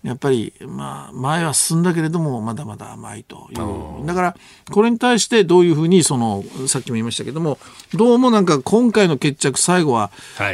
[0.03, 4.05] やっぱり、まあ、前は進んだけれども、まだまだ甘いという。
[4.07, 4.37] だから、
[4.71, 7.57] これに対してどういうふうに、その、さっきも言いましたけども、
[7.93, 10.11] どうもなんか今回の決着、最後は、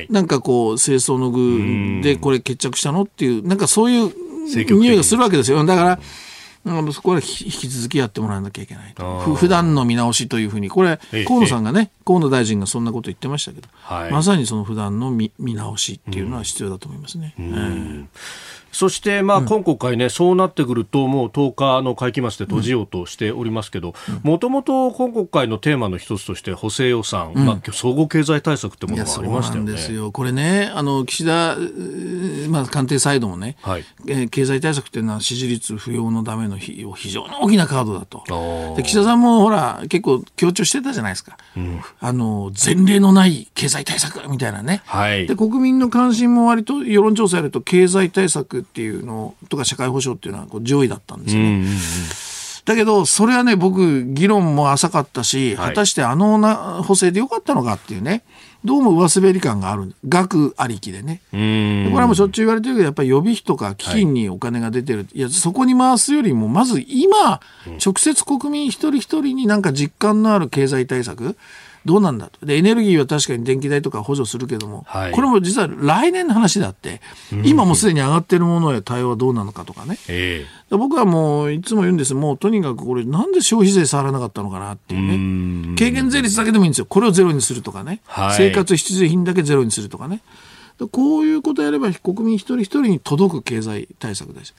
[0.09, 4.11] なんかこう、清掃の具でこれ決着したのっていう、なんかそういう
[4.47, 5.63] 匂いがするわけですよ。
[5.63, 5.99] だから、
[6.91, 9.35] そこは引き続きやってもらわなきゃいけないと。
[9.35, 17.33] 普段の見直しというふうに、これ、河野さんがね、河野大臣がそんなこと言ってましたけど、はい、まさにその普段の見見直しっていうのは必要だと思いますね。
[17.39, 18.09] うん
[18.75, 29.71] そして、まあ、今国会ね、うん、そうなってくると、もう10日の会期末で閉じようとしておりますけど、もともと今国会のテーマの一つとして、補正予算、うん、まあ、総合経済対策ってものがありましたよね。
[29.71, 30.11] ですよ。
[30.11, 31.55] これね、あの、岸田、
[32.49, 36.75] まあ、官邸サイドもね、はい、えー、経済対策っていうのは支持率不要のための非
[37.09, 38.25] 常に大きなカードだと。
[38.75, 41.37] で岸田さんもほら、結構強調してたじゃないですか。
[41.55, 44.81] うん、あの、前例のない経済対策みたいなね。
[44.85, 51.49] はい、で、国民の関心も割と世論調査やると、経済対策っていうのとか社会保障っていうのはこう上位だったんですよね。
[51.49, 51.75] うんうんうん
[52.65, 58.23] だけど、それはね、僕、議論も浅かったし、果たしてあのな補正でよかったのかっていうね。
[58.65, 59.93] どうも上滑り感がある。
[60.09, 61.21] 額ありきでね。
[61.29, 64.99] これはもうしょっちゅう言われてるけど、やっぱり予備費とか基金にお金が出てる。
[64.99, 67.39] はい、いや、そこに回すよりも、まず今、
[67.85, 71.37] 直接国民一人一人になんか実感のある経済対策、
[71.85, 72.43] どうなんだと。
[72.45, 76.99] で、エネルギーは確かに電気代とか補助するけども、はい、これも実は来年の話であって、
[77.43, 79.97] 今もすでに上がってるものへ対応はどうなのかとかね。
[80.07, 85.75] えー、僕はもういつも言うんですもうとにかくこれなんで消費税触らなかったのかなっていうね。
[85.77, 86.87] 軽減税率だけでもいいんですよ。
[86.87, 88.01] これをゼロにするとかね。
[88.07, 90.21] はい、生活必需品だけゼロにするとかね。
[90.91, 94.53] こういうことやれば国民一人一人に届く経済対策です。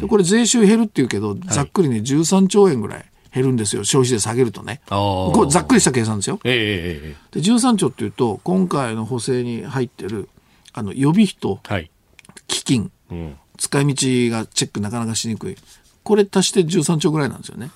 [0.00, 4.80] でこれ税収減るっていうけど、ざっくりね、13兆円ぐらい減るんですよ、消費税下げるとね。
[4.88, 6.38] これざっくりした計算ですよ。
[6.44, 10.28] えー、で13兆っていうと、今回の補正に入ってる
[10.72, 11.60] あの予備費と
[12.46, 13.94] 基金、はいうん、使い道
[14.36, 15.56] がチェックなかなかしにくい。
[16.02, 17.70] これ足して13兆ぐらいなんですよね。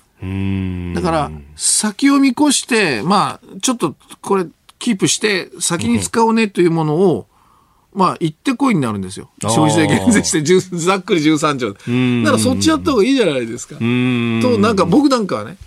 [0.95, 4.47] だから、先を見越して、まあ、ちょっとこれ、
[4.79, 7.27] キープして、先に使おうねというものを、
[7.93, 9.29] まあ、行ってこいになるんですよ。
[9.41, 11.73] 消費税減税して、ざっくり13兆。
[11.73, 13.75] だからそっちやった方がいいじゃないですか。
[13.77, 15.57] と、なんか僕なんかはね、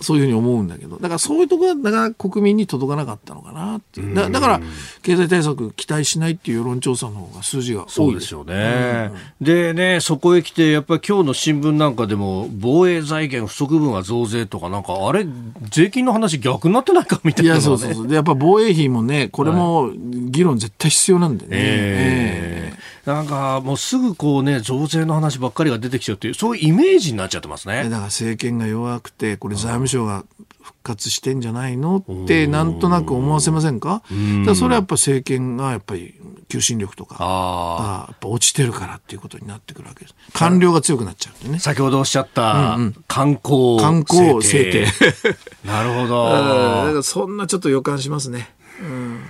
[0.00, 4.14] そういうふうに思うんだけど、だからそういうところはなかなか国民に届かなかったのかなっていう。
[4.14, 4.60] だだから、
[5.02, 9.12] 経済対策期待しないっていう世論調査の方が数字が多いですよね。
[9.40, 15.26] うん、でね、そこへ来て、やっぱり今日の新聞なんかでも、防衛財源不足分は増税とか、なんか、あれ、
[15.70, 18.08] 税金の話逆になってないかみたいな、ね、いや、そうそうそう。
[18.08, 21.50] で、やっぱ防衛費もね、これも議論絶対必要なんでね。
[21.52, 22.71] えー、えー
[23.06, 27.84] なんかもうすぐこうね、増税の話ばっかりが出てきちゃうっていう、そういうイメージになっちゃってますね。
[27.84, 30.24] だから政権が弱くて、これ財務省が
[30.62, 34.02] 復活してんじゃないのってなんとなく思わせませんか？
[34.46, 36.14] だそれはやっぱ政権がやっぱり
[36.48, 40.14] 求心力とかあやっぱ落ちてるからっていうことになってくるわけです。
[40.32, 41.58] 官僚が強くなっちゃうね。
[41.58, 44.86] 先ほどおっしゃった観光観光制定。
[45.66, 46.28] なるほど。
[46.30, 49.24] だからそんなちょっと予感しますね、うん、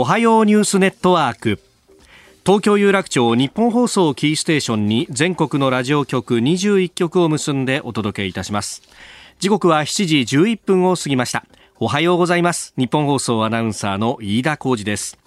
[0.00, 1.60] おはようニュースネットワーク。
[2.46, 8.80] 東京有楽町日本放送キーステーションに全国のラジオ局21局を結んでお届けいたします。
[9.40, 11.44] 時刻は7時11分を過ぎました。
[11.78, 12.72] おはようございます。
[12.78, 15.18] 日本放送アナウンサーの飯田浩二です。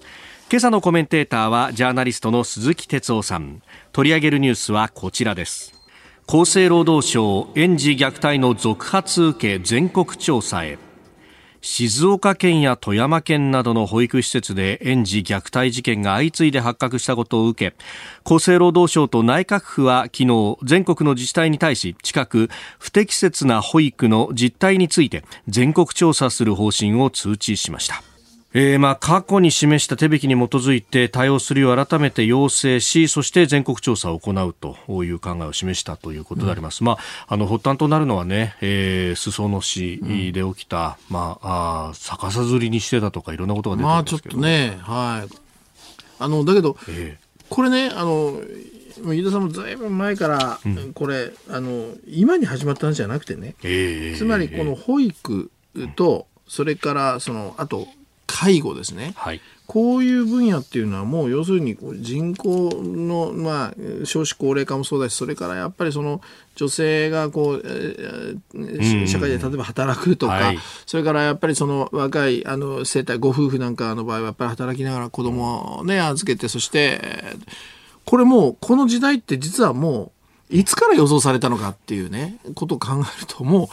[0.49, 3.62] 今朝のコメンテーターはジャーナリストの鈴木哲夫さん。
[3.91, 5.79] 取り上げるニュースはこちらです。
[6.27, 10.79] 厚生労働省園児虐待の続発受け全国調査へ。
[11.65, 17.76] 静岡県や富山県などの保育施設で園児虐待事件が相次いで発覚したことを受け
[18.26, 22.49] 厚生労働省と内閣府は昨日全国の自治体に対し近く
[22.80, 28.12] 不適切な保育の実態について全国調査する方針を通知しました。
[28.55, 45.35] えー、まあ過去に示した手引きに基づいて対応するよう改めて要請しそして全国調査を行うという考えを示したということであります、うん、まあ、あの発端となるのはね、えー、裾野市で起きた、うん、まあ、あ逆さずりにしてたとかいろんなことが出てまあちょっとねはい。
[46.19, 48.39] あのだけど、えー、これねあの
[49.01, 50.59] 飯田さんもずいぶん前から、
[50.93, 55.51] これ、あの今に始まったんじゃなくてね、えー、つまりこの保育
[55.95, 57.87] と、それからそのあと
[58.27, 66.21] 介護ですね、はい、こういう分野っていうのはもう要するに人口の、まあ、少子高齢化もそうだしそれからやっぱりその
[66.55, 77.01] 女性がこう、えー、社会で例えば働くとか、はい、それからやっぱりその若いあの生態ご夫婦なんかの場合はやっぱり働きながら子供をね預けてそして
[78.05, 80.12] これもうこの時代って実はも
[80.51, 83.67] ういつから予想されたのかっていうねことを考えるともう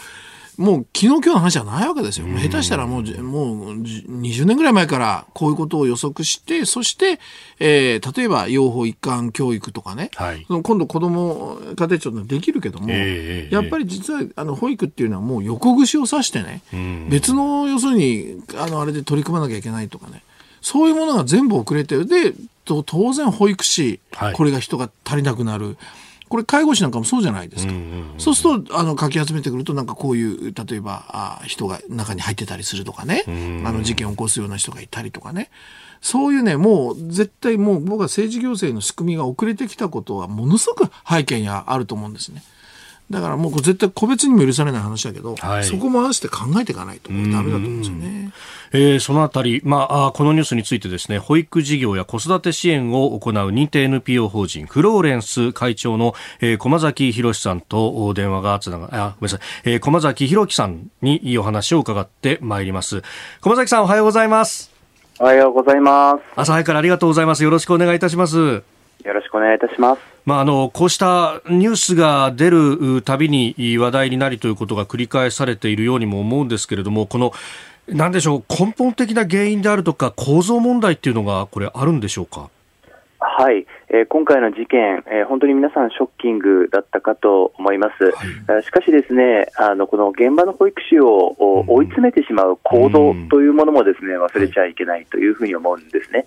[0.60, 2.26] もう昨日今日の話じゃないわけですよ。
[2.26, 7.18] 下手したらもう、もう20年ぐらい前からこういうことを予測して、そして、
[7.58, 16.60] えー、例えば養護一貫教育とかね、はい、今度子供家庭庁でできるけども、えー、やっぱり実はあの保育っていうのはもう横串を刺してね、
[17.08, 20.22] 別の要するに、あの、あれで取り組まなきゃいけないとかね、
[20.60, 22.04] そういうものが全部遅れてる。
[22.04, 22.34] で、
[22.66, 25.78] 当然保育士、はい、これが人が足りなくなる。
[26.30, 27.72] これ介護士なんかもそうじゃないですか。
[28.18, 35.50] そうすると、あの、かき集めてくると、なんかこういう、例えば、あ人が中に入ってたりするとかね、あの、事件を起こすような人がいたりとかね。
[36.00, 42.44] そういうね、もう絶対もう僕は政治行政の仕組みが遅れてきたことはものすごく背景にあると思うんですね。
[43.10, 48.32] だからもう絶対個別にも許されない話だけど、はい、そこも合わせて考えていかないとダメだと思うんですよね。
[48.72, 63.02] えー、そのあたり、まあ、あこのニュースについてですね、保育事業や子育て支援を行う認定 NPO 法人フローレンス会長の、えー、駒崎博さんと電話がつなが、あ、ごめんなさい、えー、駒崎博樹さんにいいお話を伺ってまいります。
[63.40, 64.70] 駒崎さんおはようございます。
[65.18, 66.22] おはようございます。
[66.36, 67.42] 朝早くからありがとうございます。
[67.42, 68.79] よろしくお願いいたします。
[69.04, 70.00] よろしくお願いいたします。
[70.26, 77.32] まあ、あのこうしたニュースが出るたびに話題になりということが繰り返されているようにも思うんですけれどもこの
[77.88, 82.48] なんでしょう、根本的な原因であるとか、構造問題っていうのが、これ、あるんでしょうか？
[83.18, 88.04] はい、えー、今回の事件、えー、本当に皆さんショッキングだったかと思います。
[88.50, 91.34] はい、しかしですね、あのこの現場の保育士を
[91.66, 96.24] 追い詰めてしまう行動というものもですね、忘れちゃいけないというふうに思うんですね。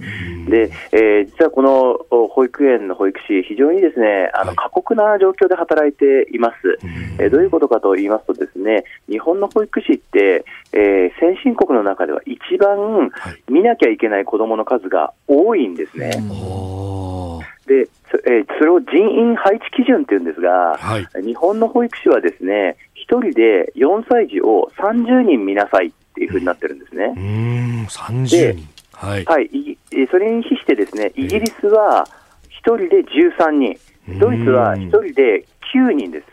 [0.49, 6.77] で、えー、実はこの保育園の保育士、非常にですね、あの過酷な状況で働いています。
[7.17, 10.43] えー、どういうことかと言いますとですね、日本の保育士って、
[10.73, 13.09] えー、先進国の中では一番
[13.47, 16.11] 見なきゃいけない子どもの数が多いんですね。
[17.67, 17.87] で、
[18.25, 22.77] えー、それを人員配置基準っていうんですが、はい、日本の保育士はですね、
[23.09, 27.13] 1人で4歳児を30人見なさいっていうふうになってるんですね。
[27.15, 28.67] うん、30人。
[28.93, 29.49] はい、はい、
[30.09, 32.07] それに比してですね、イギリスは
[32.63, 36.27] 1人で13人、ドイツは1人で9人です。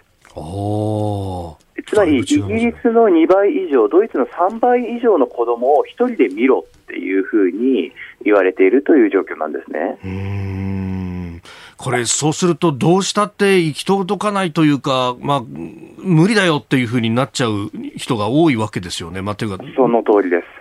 [1.87, 7.93] つまり、イギリスの2倍以上、ドイツの3倍以上の子供を1人で見ろっていうふうに
[8.25, 9.99] 言われているという状況なんですね。
[11.81, 15.43] これ、そうすると、どうしたって行き届かないというか、まあ、
[15.97, 20.61] 無理だよっていうふうになっちゃう人が多いわけですよね、まあ、というかその通りです。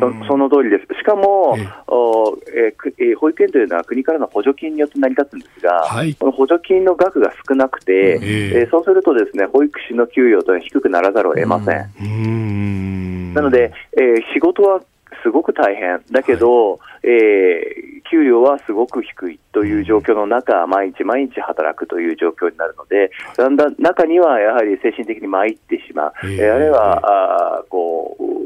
[0.00, 0.98] そその通りです。
[0.98, 13.34] しかも、えおえー、保育園というのは国からの補助金によって成り立つんですが、はい、この補助金の額が少なくて、えー、そうするとですね保育士の給与というのは低くならざるを得ません。
[13.34, 14.80] なので、えー、仕事は
[15.22, 16.02] すごく大変。
[16.10, 28.38] だけど、はい、えー、給料はすごく低いという状況の中、毎日毎日働くという状況になるので、だんだん中にはやはり精神的に参ってしまう、えー、あるいはあこう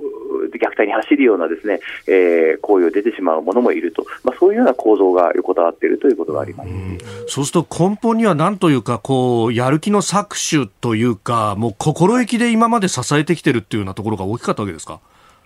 [0.57, 6.69] 虐待に走るようなですね、えー、行為を出てしまうものもいると、まあ、そういうような構造が横たわっているということがあります。
[6.69, 6.73] う
[7.29, 15.01] そうすると根本には何というか、こう、やる気の搾取というか、もう心意気で今まで支えてきてるっていうようなところが大きかったわけですか？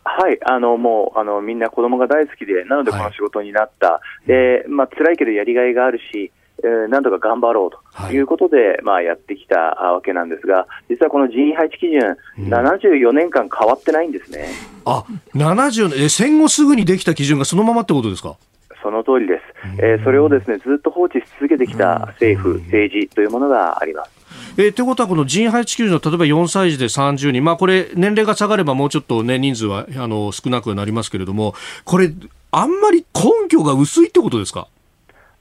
[0.09, 6.31] はい、あのもうあのみんな子供が大好きで、なのでこの仕事になった、はい、でまあ辛いけどやりがいがあるし、
[6.63, 8.19] えー、なんとか頑張ろうとい。
[8.21, 14.49] うことで、はい、まあ、やってきたわけなんですが、実はこの人員配置基準、うん、74年間変わってないんですね。
[14.85, 15.05] あ
[15.35, 18.37] 70年え、戦後すぐにできた基準がそのままってことですか？
[18.83, 24.16] その通りです、えー、それをですねずっと放置し続けてきた政府、政治というものがあります。
[24.57, 31.55] えー、ということは、この人配置基準の例えば4歳児で30人、まあ、これ、年齢が下がればもうちょっと、ね、人数はあの少なくなりますけれども、
[31.85, 32.13] これ、
[32.53, 34.69] あんまり根拠が薄いってことですか？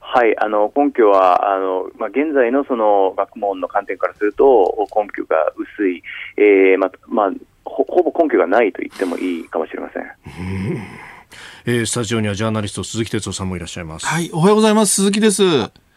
[0.00, 6.02] はい、あの根拠はあの、まあ、現在のその学問の観点からすると根拠が薄い、
[6.36, 7.30] えーままあ、
[7.64, 10.02] ほほぼ根拠がないと言ってもいいかもしれません。
[11.66, 14.06] えー、スタジオにはジャーナリスト鈴木哲夫さんもいらっしゃいます。
[14.06, 14.94] はい、おはようございます。
[14.94, 15.42] 鈴木です。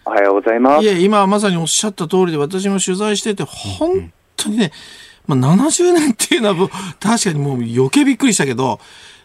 [0.05, 0.85] おはようございます。
[0.85, 4.71] いえ、今まさにおっしゃった通りで、私も取材してて、本当にね、
[5.27, 6.69] まあ、70年っていうのは、
[6.99, 8.79] 確かにもう余計びっくりしたけど、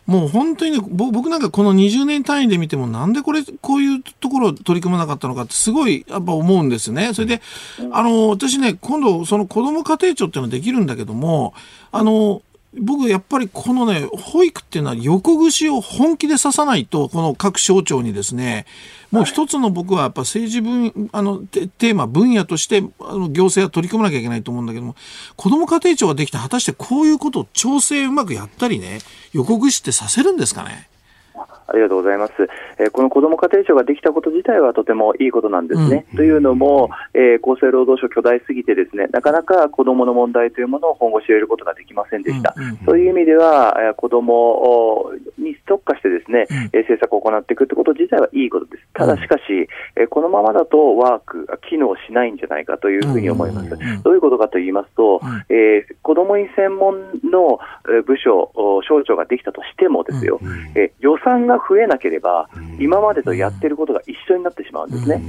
[0.06, 7.14] もう本当にね、僕なんかこの20年単位で見ても、なんでこれ、こういうところを取り組まなかったのかってすごいやっぱ思うんですね。
[7.14, 7.40] それで、
[7.90, 11.54] あの、私ね、今度、その子ども家庭庁っていうのはできるんだけども、
[11.90, 12.42] あの、
[12.80, 18.66] 僕やっぱりこのね保育っていうのは横串を本気で刺さないとこの各省庁にですね
[19.10, 24.96] もう一つの僕はやっぱ政治分あのテーマ分野としてあの行政は取り組まなきゃいけないと思うんだけども
[25.36, 28.98] 子ども家庭庁ができて果たしてこういうことを調整うまくやったりね
[29.32, 30.88] 横串ってさせるんですかね？
[31.66, 32.32] ありがとうございます。
[32.78, 36.06] えー、この子ども家庭庁ができたこと自体はとてもいいことなんですね。
[36.12, 42.54] うん、というのも、えー、厚生労働省巨大すぎてですね、なかなか子どもの問題というものを今後知れることができませんでした。
[42.56, 48.84] うんうん、そういう意味では、えー、子どもに特化してですね、うん、え政策を行っていくということ自体はいいことです。
[48.92, 49.42] ただしかし、
[49.96, 53.70] えこのままだとワークが機能しないんじゃないかというふうに思います。
[54.02, 57.58] どういうことかと言いますと、えー、子どもに専門の
[58.06, 58.52] 部署、
[58.86, 60.40] 省庁ができたとしてもですよ、
[60.74, 62.48] え予算がが増えなければ、
[62.78, 65.22] 今までとやってることが一緒になってしまうんですね。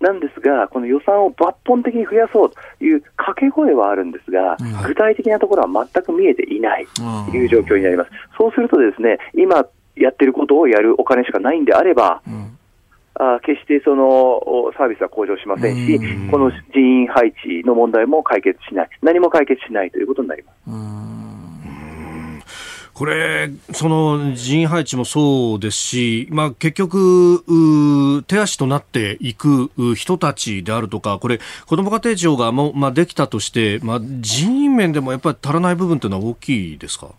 [0.00, 4.56] なんですが、この予算を抜本的に増やそうという掛け声はあるんですが、
[4.86, 6.86] 具体的なところは全く見えていない
[7.30, 8.10] という状況になります。
[8.36, 9.66] そうするとですね、今
[9.96, 12.22] やってることをやるお金しかないんであれば、
[13.20, 15.98] あ決してそのサービスは向上しませんし、
[16.30, 21.17] この人員配置の問題も解決しない、何も解決しないということになります。
[22.98, 37.10] これ、その人員配置もそうですし、まあ、結局、手足となっていく人たちであるとか、これ、子ども家庭庁がも、まあ、できたとして、まあ、人員面でもやっぱり足らない部分というのは大きいですか？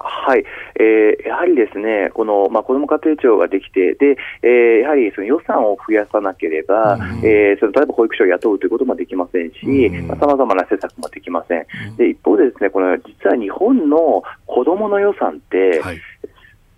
[0.00, 0.44] はい、
[0.80, 11.66] えー、やはりですね、この、まあ、子ども家庭庁ができて、で、えー、やはりその予算を増やさなければ、うん、えー、その例えば保育所を雇うということもできませんし、さまざ、まな施策もできません、
[11.96, 16.00] で、一方でですね、この実は日本の子どもの予算って、はい、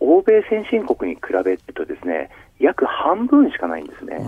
[0.00, 4.18] 欧米先進国に比べるとですね、約半分しかないんですね。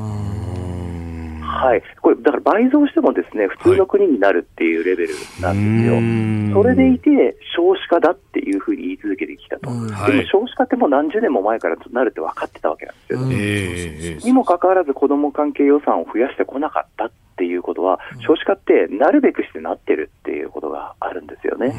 [1.54, 9.88] はい、これ、だから倍増してもですね普通の国になるっていうレベルなんですよ、それでいて少子化だっていうふうに言い続けてきたと、でも
[10.26, 21.72] 少子化ってもう何十年も前からなるって分かってたわけなんですよ、ね、にもかかわらず子ども関係予算を増やしてこなかったっていうことは、少子化ってなるべくしてなってるっていうことがあるんですよね。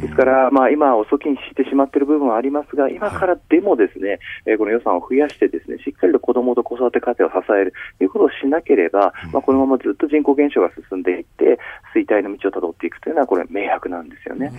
[0.00, 11.58] ですから、まあ、今、遅きにしてしまっている部分はありますが、今からでもですね、えー、この予算を増やして、ですねしっかりと子どもと子育て家庭を支えるということをしなければ、まあ、このままずっと人口減少が進んでいって、
[11.94, 14.52] 衰退の道をたどっていくというのは、これ、明白なんですよね。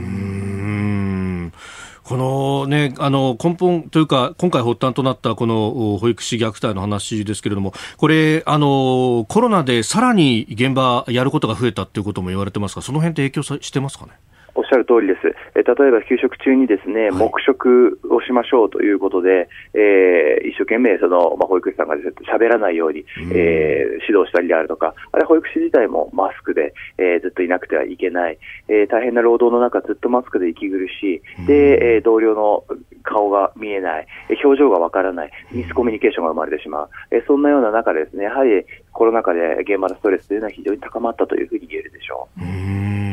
[2.07, 14.13] このね、あの根本というか、今回発端となったこの保育士虐待の話ですけれども、これ、あのコロナでさらに現場やることが増えたということも言われてますが、その辺って影響してますかね？
[14.57, 15.35] おっしゃる通りです。
[15.53, 32.63] え例えば給食中にですね、黙食をしましょうということで、えー、一生懸命その、まあ、保育士さんがですね、喋らないように、えー、指導したりであるとか、あれ保育士自体もマスクで、えー、ずっといなくてはいけない、えー、大変な労働の中ずっとマスクで息苦しい、で、えー、同僚の
[33.03, 34.07] 顔が見えない、
[34.43, 43.06] 表情がわからない、ミスコミュニケーションが生まれてしまう、えそんなような中でですね、やはりコロナ禍で現場のストレスというのは非常に高まったというふうに言えるでしょう。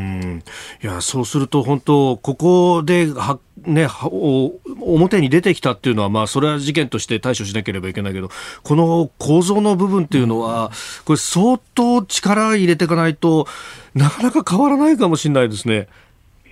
[0.83, 3.89] いやそうすると本当、ここでは、ね、
[4.81, 8.31] 表に出てきたっていうのは、まあ、それは事件として対処しなければいけないけど、
[8.63, 10.71] この構造の部分っていうのは、
[11.05, 13.47] これ、相当力入れていかないと
[13.95, 15.89] なかなか変わらないかもしれないですね。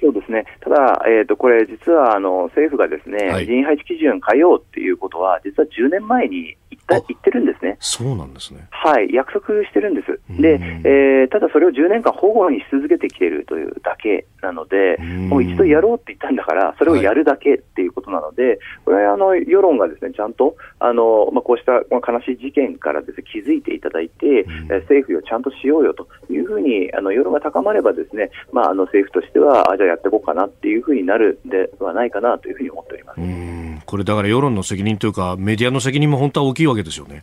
[0.03, 0.45] そうですね。
[0.61, 6.57] ただ、えっ、ー、と、これ実は、あの、政府がですね、はい、人員配置基準変えようっていうことは、実は10年前に
[6.89, 7.77] 言ってるんですね。
[7.79, 8.67] そうなんですね。
[8.71, 10.21] はい、約束してるんです。
[10.41, 14.97] で、えー、ただそれを10年間保護にし続けてきているというだけなので、
[15.29, 37.23] もう一度やろうって言ったんだから、それをやるだけっていうことなので、はい、これはあの世論がですねちゃんとあの、まあ、こうした悲しい事件からです、ね、気づいていただいて、政府をちゃんとしようよというふうにあの世論が高まれば、ですね、まあ、あの政府としては、あじゃあやっていこうかなっていうふうになるんではないかなというふうに思っておりますこれ、だから世論の責任というか、メディアの責任も本当は大きいわけですよね。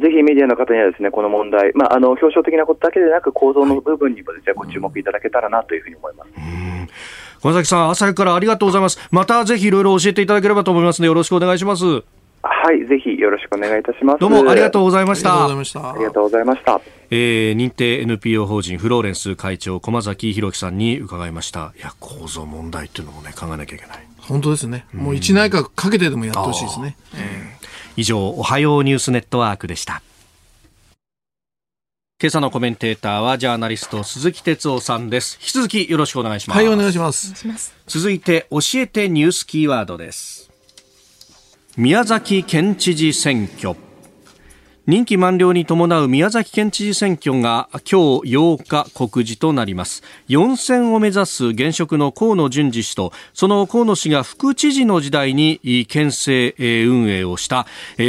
[0.00, 6.30] ぜひメディアの方にはですねこの問題、まあ、あの表彰的なことだけでなく構造の部分にもですね、ご注目いただけたらなというふうに思います。
[7.40, 9.08] 小崎さん、朝からありがとうございます。
[9.10, 12.02] またぜひいろいろ教えていただければと思いますので、よろしくお願いします。
[12.46, 14.20] はい、ぜひよろしくお願いいたします。
[14.20, 15.44] どうもありがとうございました。
[15.44, 15.48] あ
[15.98, 16.80] りがとうございました。
[17.10, 21.72] えー、認定 NPO 法人フローレンス会長駒崎弘樹さんに伺いました。
[21.76, 23.98] いや構造問題っていうのもね考えなきゃいけない。
[24.20, 24.86] 本当ですね。
[24.92, 26.96] もう一内閣かけてでもやってほしいですね。
[27.96, 30.02] 以上おはようニュースネットワークでした。
[32.18, 35.38] 今朝のコメンテーターはジャーナリスト鈴木哲夫さんです。
[35.40, 36.56] 引き続きよろしくお願いします。
[36.56, 37.34] はい、お願いします。
[37.86, 40.35] 続いて教えてニュースキーワードです。
[41.78, 43.85] 宮崎県知事選挙。
[44.86, 50.04] 任期満了に伴う宮崎県知事選挙が今日8日告示となります。
[50.28, 56.54] 4選を目指す現職の河野淳二氏とその河野氏が副知事の時代に県政
[56.88, 57.66] 運営をした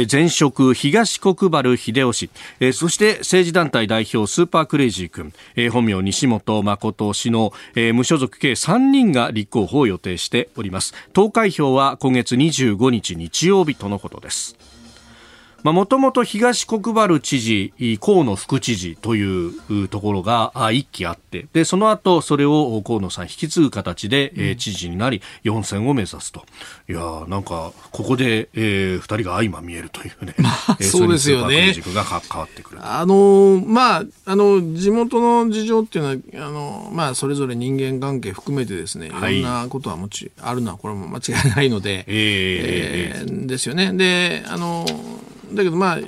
[0.08, 2.30] 前職東国原秀夫氏
[2.72, 5.32] そして政治団体代表スーパークレイジー君
[5.72, 7.52] 本名西本誠氏の
[7.92, 10.94] 無所属計3人が立候補を予定しております。
[11.12, 14.67] 投開票は今月25日日曜日とのことです。
[15.64, 26.44] もともと東国原知事、河野副知事というところが一期あって、で、その後、それを河野さん引き継ぐ形で、うん、知事になり、4選を目指すと。
[26.88, 30.34] いやなんか、ここで、えー、二人が相ま見えるというね。
[30.38, 31.72] まあ、そうですよね。
[31.74, 32.78] 軸が変わってくる。
[32.80, 43.92] あのまあ、あの、地元の事情っていうのは、あのまあ、それぞれ人間関係含めてですね、いろんなことはもち、あるのは、これも間違いないので、えー、えー、ですよね。
[43.92, 44.86] で、あの
[45.52, 45.98] だけどまあ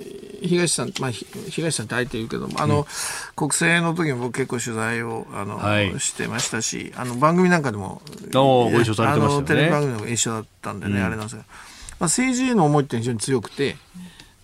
[0.42, 2.84] 東さん、まあ、東さんってあえて言うけどあの、うん、
[3.36, 9.46] 国政の時も僕結構取材をあの、はい、してましたしあの番組なんかでもご一緒されてましたね。
[9.46, 13.76] テレビ番組でも一緒だったんでね、うん、あれなんですが、まあ、政治への思いって非常に強くて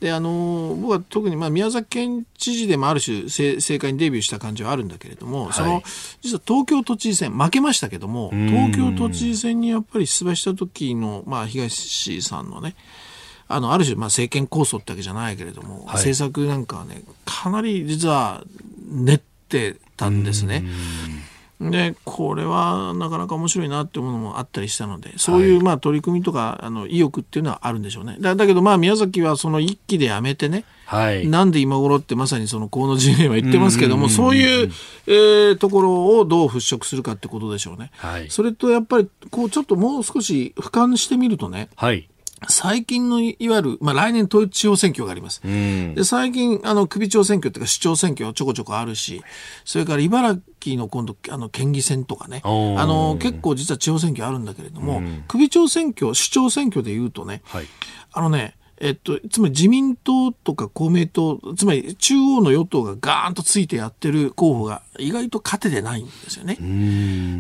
[0.01, 5.83] であの僕は特に、まあ、宮崎県知事でもある種政界にデビューした感じはあるんだけれども、はい、その
[6.21, 12.75] 実は東京都知事選負けましたけども東京都知事選にやっぱり出馬した時の、まあ、東さんのね
[13.49, 18.43] あのある種、まあ、政権構想ってわけじゃないけれども、はい、政策なんかはねかなり実は
[18.89, 20.65] 練ってたんですね。
[21.61, 28.17] でこれはなかなか面白いなっていうものもあったりしたのでそういうまあ取り組みとかあの意欲っていうのはあるんでしょうね。
[28.21, 34.71] だだけどまあ宮崎はその一期でやめてね、はい、なんで今頃ってまさにその河野陣営は言ってますけどもそういう、
[35.07, 37.91] えー、ところをどう払拭するかってことでしょうね。
[37.97, 42.07] はい、それとやっぱりこうちょっともう少し俯瞰してみるとね、はい
[42.49, 45.41] 最近のいわゆる、まあ、来年統一地方選挙があります。
[45.43, 49.23] で最近、あの、首長選挙っていうか市長選挙はちょこちょこあるし、
[49.65, 57.67] それから茨城の今度、あの、県議選とかね、あの、結構実は地方選挙あるんだけれども、首長選挙、市長選挙でいうとね、はい、
[58.13, 66.59] あのね、えっと、つまり自民党とか公明党、つまり中央の与党がガーンとついてやってる候補が意外と勝ててないんですよね。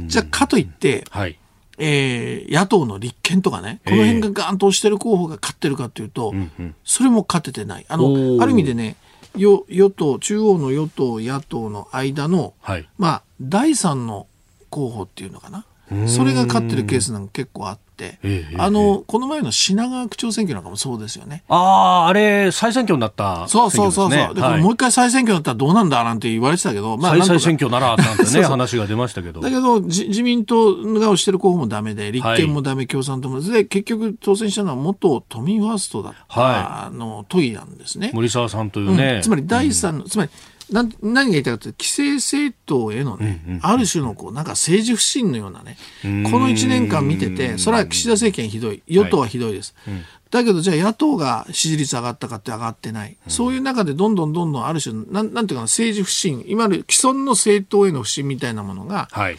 [0.08, 1.38] じゃあ、かといって、はい
[1.78, 7.86] えー、野党の立憲とかね、この辺がガーンと押してる候補が勝ってるかというと、えー、それも勝ててない。
[7.88, 8.96] あの、ある意味でね、
[9.36, 14.26] 与与党、中央の与党、野党の間の、はい、まあ、第三の
[14.70, 15.66] 候補っていうのかな。
[16.08, 18.18] それが勝ってるケースなんか結構あって、
[18.58, 21.42] あの、この前の品川区長選挙なんかもそうですよね。
[21.48, 24.40] ああ、あれ、再選挙になった、ね、そうそうそうそう。
[24.40, 29.40] はい、もう一回再選挙になったらどうなんだなんて言われてたけど、まあ、再選挙ならなんてね、話が出ましたけど。
[29.40, 33.40] だけど、自民党が推してる候補もダメで、立憲もダメ、はい、共産党も。
[33.40, 36.54] で、結局当選したのは元都民ファーストだった、はい、
[36.88, 38.10] あの、都議なんですね。
[38.12, 39.14] 森沢さんというね。
[39.16, 40.30] うん、つまり第三の、うん、つまり、
[40.70, 49.74] な何が言いたいかというと、既成政党へのね、ある種のこう、なんか政治不信のようなね、この1年間見てて、それは岸田政権ひどい、与党はひどいです。
[49.84, 53.16] はいうん、だけど、じゃあ野党が支持率上がったかって上がってない。
[53.26, 59.38] うん、そういう中でどんどんどんどんある種、なん、なんていうかな、政治不信、いわゆる既存の政党への不信みたいなものが、はい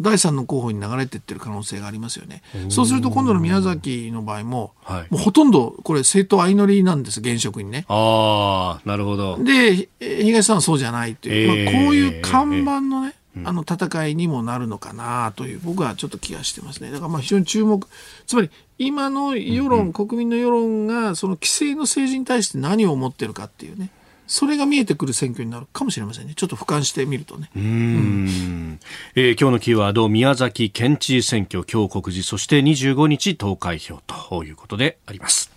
[0.00, 2.42] 第三の候補に流れていってる可能性がありますよね。
[2.68, 7.84] そうすると今度の宮崎の場合も、はい、もうほとんどこれ政党相乗りなんです、現職にね。
[7.88, 9.38] ああ、なるほど。
[9.42, 16.90] で、東さんはそうじゃないという、えー、まあ、こういう看板のね、えー、あの戦いにもなるのかなという、僕はちょっと気がしてますね。
[16.90, 17.86] だからまあ非常に注目。
[18.26, 23.90] つまり、今の世論、うんうん、国民の世論が、その規制の政治に対して何を思ってるかっていうね。
[24.26, 26.34] それが見えてくる選挙になるかもしれませんね。
[26.34, 27.50] ちょっと俯瞰してみるとね。
[27.56, 28.80] うんうん
[29.14, 35.53] えー、今日のキーワード、宮崎県知事選挙、今日告示、そして25日投開票ということであります。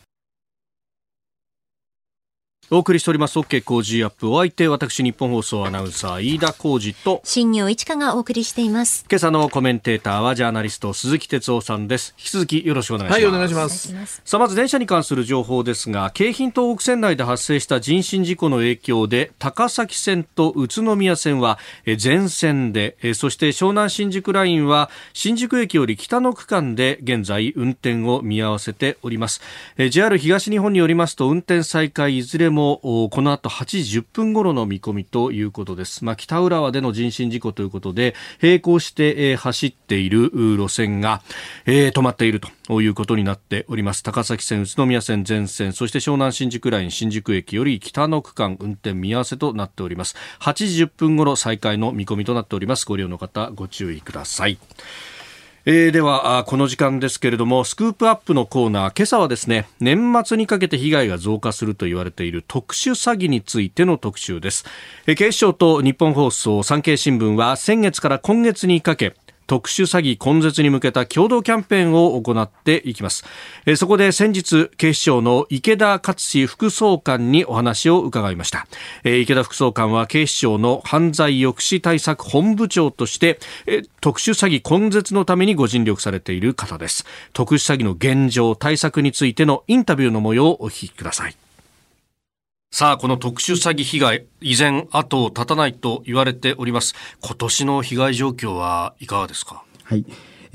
[2.70, 4.30] お送りしております OK 工事アップ。
[4.30, 9.06] お相手私日本放送アナウンサー飯田浩二と新業一華がお送りしています。
[9.10, 12.14] 今朝のコメンテーターはジャーナリスト鈴木哲夫さんです。
[12.18, 13.24] 引き続きよろしくお願いします。
[13.24, 14.22] はいお願いします。
[14.26, 21.60] さあまず電車に関する情報ですが京浜東北線内で発生した人身事故の影響で高崎線と宇都宮線は
[21.98, 29.40] 全線でそして湘南新宿ラインは新宿駅より北の区間で現在運転を見合わせております。
[29.90, 36.04] JR 東日本によりますと運転再開いずれももこの後8時10分頃の見込みということです。
[36.04, 41.22] まあ、北浦和での人身事故ということで、並行して、えー、走っている路線が、
[41.66, 44.02] えー、止まっているということになっております。
[44.02, 50.16] 高崎線、宇都宮線全線、そして湘南新宿ライン新宿駅より北の区間運転見合わせとなっております。
[50.40, 52.86] 8時10分頃再開の見込みとなっております。
[52.86, 54.58] ご利用の方ご注意ください。
[55.70, 64.64] えー、ではこの時間ですけれどもスクープアップのコーナー今朝はですね年末にかけて被害が増加すると言われている特殊詐欺についての特集です、
[65.08, 69.14] えー、警視庁と日本放送産経新聞は先月から今月にかけ
[69.48, 73.26] 特殊詐欺根絶に向けた共同キャンペーンを行っていきます。
[73.66, 78.68] えそこで先日、警視庁の池田勝志副総監にお話を伺いました。
[79.04, 87.06] え池田副総監は警視庁の犯罪抑止対策本部長として、え特殊詐欺根絶のためにご尽力されている方です。
[87.34, 91.47] 特殊詐欺の現状、対策についてのインタビューの模様をお聞きください。
[92.70, 96.96] さあ、この特殊詐欺被害、依然後を絶たないと言われております。
[97.22, 99.64] 今年の被害状況はいかがですか？
[99.84, 100.06] はい。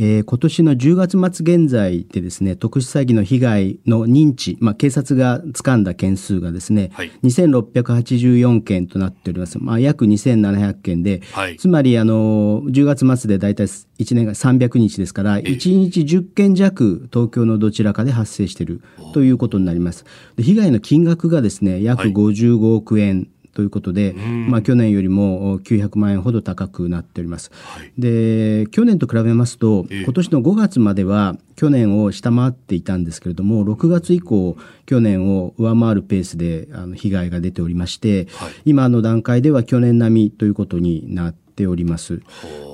[0.05, 9.61] えー、今年の10月末現在でですね、特殊詐欺の被害の認知、まあ、警察が掴んだ件数がですね、はい、2684件となっております。
[9.61, 18.83] まあ、約2700件で、はい、つまり、あの、10月末で大体1年が300日ですから、1日10件弱、東京のどちらかで発生している
[19.15, 20.05] ということになります。
[20.35, 27.51] で被害の金額がですね、約55億円ということで、まあ、去年よりも900万円ほど高くなっております。
[27.53, 42.23] はい、で去年と比べますと、今年の5月までは去年を下回っていたんですけれども6月以降去年を上回るペースであの被害が出ておりまして、はい、今の段階では去年並みということになってております。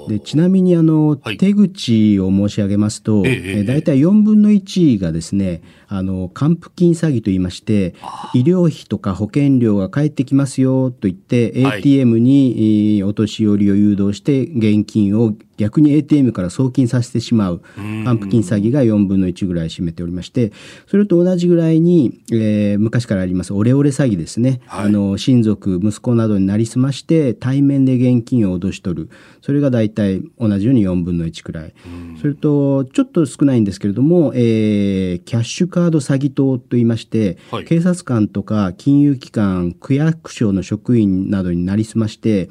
[0.09, 7.95] でちなみにあの、はい、手口を申し上げますと、ええ大体4分の1がですねあの還付金詐欺といいまして
[8.35, 20.53] 医療費とか保険料が返ってきますよと言って ATM にお年寄りを誘導して現金を逆に ATM から送金させてしまう還付金詐欺が4分の1ぐらい占めておりまして
[20.87, 29.11] それと同じぐらいに、えー、昔からありますオレオレ詐欺ですね、はい、あの親族息子などになりすまして対面で現金を脅し取る。
[29.41, 31.75] それが大体同じように4分の1くらい。
[32.21, 42.49] それとちょっと少ないんですけれども、えー、キャッシュカード詐欺等といいまして、はい、警察官とか金融機関区役所の職員などになりすまして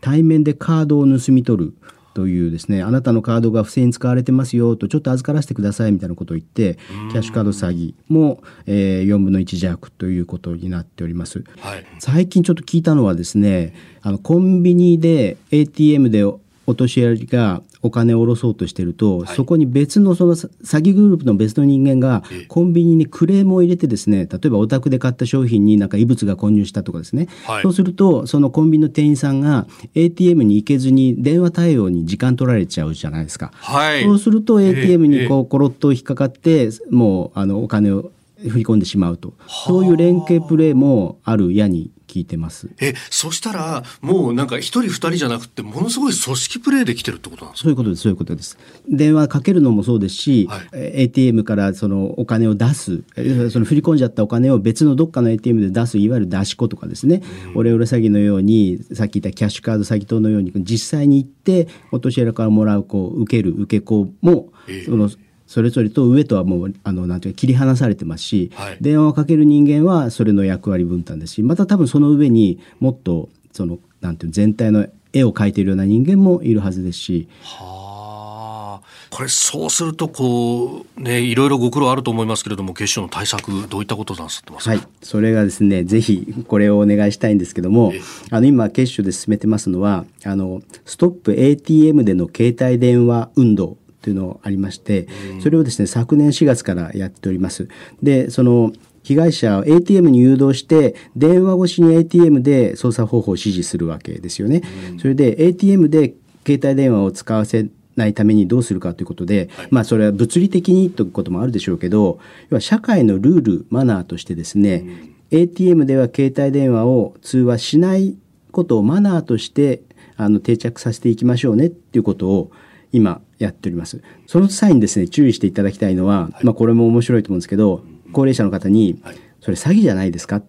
[0.00, 1.74] 対面でカードを盗み取る
[2.18, 6.76] というですねあなたのカードが不正に使われてますよとちょっと預からせてくださいみたいなことを言って
[7.12, 16.40] キャッシュカード詐欺も、えー、4分の1弱ということになっております、はい、最近ちょっと聞いたのはですねあのコンビニで ATM でお
[16.74, 20.48] 年寄りがお金を下ろそうとしてると、はい、そこに別のその詐
[20.80, 38.10] 欺グループの別の人間がコンビニにクレームを入れてですね例えばお宅で買った商品になんか異物が混入したとかですね、はい、そうするとそのコンビニの店員さんが ATM に行けずに電話対応に時間取られちゃうじゃないですか、はい、そうすると ATM にこうコロッと引っかかってもうあのお金を
[38.42, 39.32] 振り込んでしまうと。
[39.48, 42.70] そういう連携プレーもあるやに聞いてます。
[42.80, 47.62] え、そしたら、もうなんか一人二人じゃなくて、ものすごい組織プレーできてるってことなんですか？
[47.64, 48.58] そういうことです、そういうことです。
[48.88, 53.04] 電話かけるのもそうですし、はい、ATM からそのお金を出す、
[53.50, 57.22] その振り込んじゃったお金を別のどっかの ATM で出す、いわゆる出し子とかですね、
[57.54, 64.52] オレオレ詐欺のように、さっき言ったキャッシュカード詐欺等のように、実際に行って、お年寄りからもらう、こう、受ける受け子も、
[64.86, 65.10] その、
[65.48, 77.28] それぞれと上とはもうあのなんていうか切り離されてますし、はい、電話をかける人間はそれの役割分担ですしまた多分その上にもっとそのなんていう全体の絵を描いているような人間もいるはずですし。
[77.42, 84.70] はあ、これそうするとこうねいろいろご苦労あると思いますけれども警視庁の対策どういったことなさってますか？
[84.72, 87.94] はい、それがですねぜひこれをお願いしたいんですけども、
[88.30, 93.78] あの今警視庁で進めてますのはあのストップ ATM での携帯電話運動
[94.08, 95.06] というのありまして、
[95.42, 97.68] それをですね、昨年4月からやっております。
[98.02, 104.62] で、その、被害者を ATM に誘導して、電話越しに ATM で操作方法を指示するわけですよね。
[104.98, 106.14] それで ATM で
[106.46, 114.84] 携帯電話を使わせないためにどうするかということで、はい、まあそれは物理的にということもあるでしょうけど、要は社会のルール、マナーとしてですね、
[115.32, 118.16] うん、ATM では携帯電話を通話しない
[118.52, 119.82] ことをマナーとして
[120.18, 122.50] あの定着させていきましょうねっていうことを
[122.92, 124.02] 今やっております。
[124.26, 129.00] その際にですね、注意していただきたいのは、はい、まあこれも面白いと思うんですけど、高齢者の方に、
[129.40, 130.46] それ詐欺じゃないですかって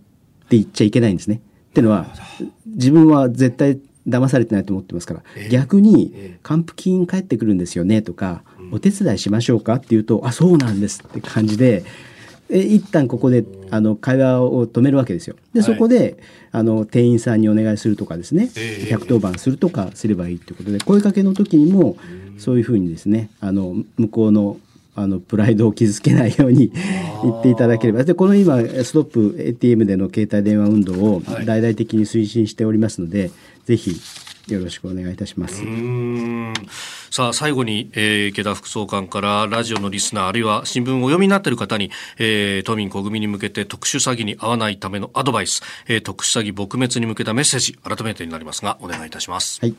[0.51, 1.41] 言っちゃいけないんですね。
[1.69, 2.07] っていうのは、
[2.65, 9.75] 自分は絶対騙されてないと思ってますから、えー、逆に還付金返ってくるんですよねとか、お手伝いしましょうか？
[9.75, 11.83] って言うと、あ、そうなんですって感じで、え
[12.49, 15.35] 一旦ここであの会話を止めるわけですよ。
[15.53, 16.17] で、そこで
[16.51, 21.97] あの店員さんにお願いするとかですね、110番するとかすればいいということで声かけの時にも
[22.37, 24.57] そういうふうにですねあの向こうの
[24.95, 26.71] あのプライドを傷つけないように
[27.23, 28.03] 言っていただければ。
[28.03, 33.31] でこの今ストップ ATM での携帯電話運動を大々的に推進しておりますので、はい、
[33.65, 33.95] ぜひ
[34.53, 35.63] よろしくお願いいたします。
[37.11, 49.59] さあ最後に、えー、池田副総監からラジオのリスナーあるいは新聞をお読みになっている方に、えー、都民国民に向けて特殊詐欺に遭わないためのアドバイス、えー、特殊詐欺撲滅に向けたメッセージ改めてになりますがお願いいたします。
[49.61, 49.75] はい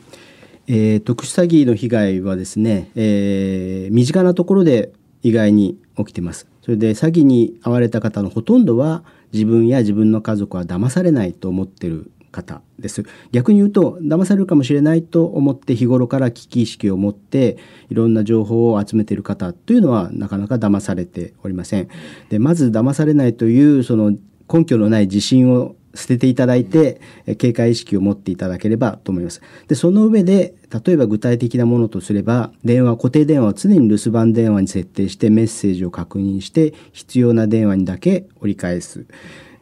[0.67, 4.91] えー、特殊詐欺の被害はですね、えー、身近なところで
[5.23, 6.47] 意外に起きてます。
[6.63, 9.03] それで詐欺に遭われた方のほとんどは
[9.33, 13.03] 自分や自分の家族は騙されないと思ってる方です。
[13.31, 17.57] 逆に言うと騙されるかもしれないと思って日頃から危機意識を持って
[17.89, 21.89] いろんな情報を集めている方というのはなかなか騙されておりません。
[22.29, 24.17] でまず騙されないというその
[24.51, 27.01] 根拠のない自信を捨てていただいて、
[27.37, 29.41] 警戒意識を持っていただければと思います。
[29.67, 30.55] で、その上で、
[30.85, 39.05] 例えば具体的なものとすれば、電話、固定電話を常に留守番電話に設定してメッセージを確認して、必要な電話にだけ折り返す。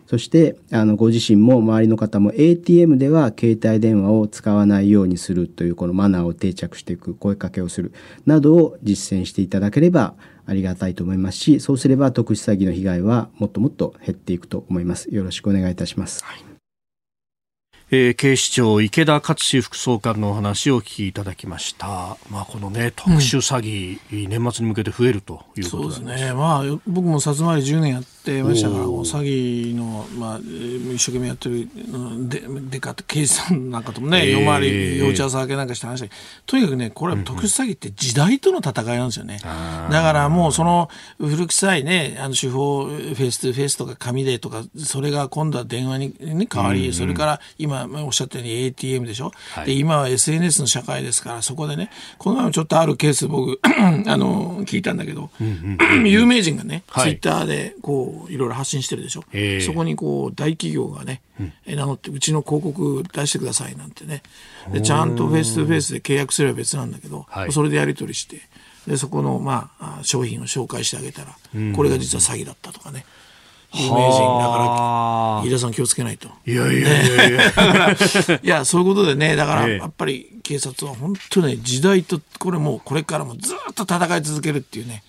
[0.09, 7.93] そして、あの、ご自身も周りの方も ATM では携帯電話を使わないようにするというこのマナーを定着していく、声かけをする、
[8.25, 10.15] などを実践していただければ
[10.47, 15.13] ありがたいと思いますし、そうすれば特殊詐欺の被害はもっともっと減っていくと思います。
[15.13, 16.25] よろしくお願いいたします。
[16.25, 16.58] はい
[17.91, 22.17] えー、警視庁池田克志副総監のお話をお聞きいただきました。
[22.29, 26.33] まあこのね特殊詐欺、うん、年末に向けて増えるということそうですね。
[26.33, 31.67] まあ僕も殺回り10年やってましたから、詐欺のまあ一生懸命やってる
[32.29, 36.07] ででかって刑事さんなんかともね、えー、夜回り幼稚朝明けなんかして話
[36.45, 39.39] とにかくねこれは特殊詐欺って時代との戦いなんですよね。
[39.43, 59.57] うんうん、だからもうその古臭いねあの手法フェイス2フェイスとか紙でとかそれが今度は電話に、ね、変わり、うんうん、それから今おっしゃったように ATM でしょ、はい、で今は SNS の社会ですからそこでねこの前もちょっとあるケース僕 あの聞いたんだけど、うんうん、 有名人がね、はい、ツイッターでこういろいろ発信してるでしょ、え。
[59.57, 64.23] ー、そこにこう大企業がね、うん、名乗ってうちの広告出してくださいなんてね。
[64.71, 68.41] でちゃんとフェイス2フェイスで契約すれば別なんだけど、はい、それでやり取りして
[68.87, 71.37] でそこの、まあ、商品を紹介してあげたら、
[71.75, 73.05] これが実は詐欺だったとかね。
[73.73, 75.43] 有名人だから。
[75.45, 76.29] 飯田さん気をつけないと。
[76.45, 85.03] いやいやいやいやいや そういうことでねだからやっぱり警察は本当ね時代とこれもうこれからもずっと戦い続けるっていうね。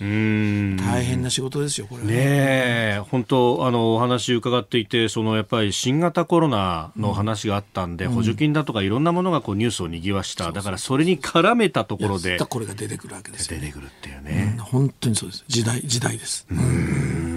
[0.83, 2.15] 大変な仕事ですよこれね。
[2.15, 12.39] ね本当あのお話伺っていてそのやっぱり新型コロナの話があったんで、うん、補助金だとかいろんなものがこうニュースを賑わした、うん、だからそれに絡めたところで。
[12.39, 15.45] これが出てくるわけですよ、ね、出てくるっていうね、うん、本当にそうです。
[15.47, 16.47] 時代時代です。
[16.51, 17.30] うん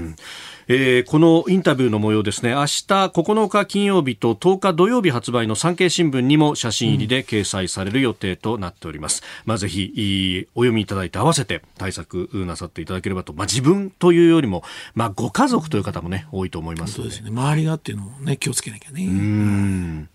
[0.68, 2.52] えー、このインタビューの模様ですね。
[2.52, 14.64] 明日9日金曜日と10日土曜日発売の産経新聞にも写真入りで掲載される予定となっております、うん、まあ、ぜひお読みいただいて合わせて対策なさっていただければと、まあ、自分というよりも、
[14.96, 17.30] まあ、ご家族という方もね多いと思いますそうですね。
[17.30, 19.06] 周りがっていうのをね気をつけなきゃね。
[19.06, 20.10] うん。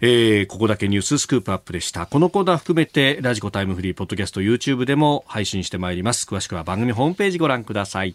[0.00, 2.06] えー、ここだけニューススクープアップでした。
[2.06, 6.26] このコーナー含めて、ラジコタイムフリー、ポッドキャスト、YouTube でも配信してまいります。
[6.26, 8.14] 詳しくは番組ホームページご覧ください。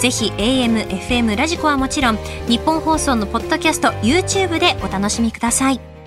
[0.00, 5.99] ぜひ AM、FM、ラジコはもちろん日本放送のポッドキャスト YouTube でお楽しみください。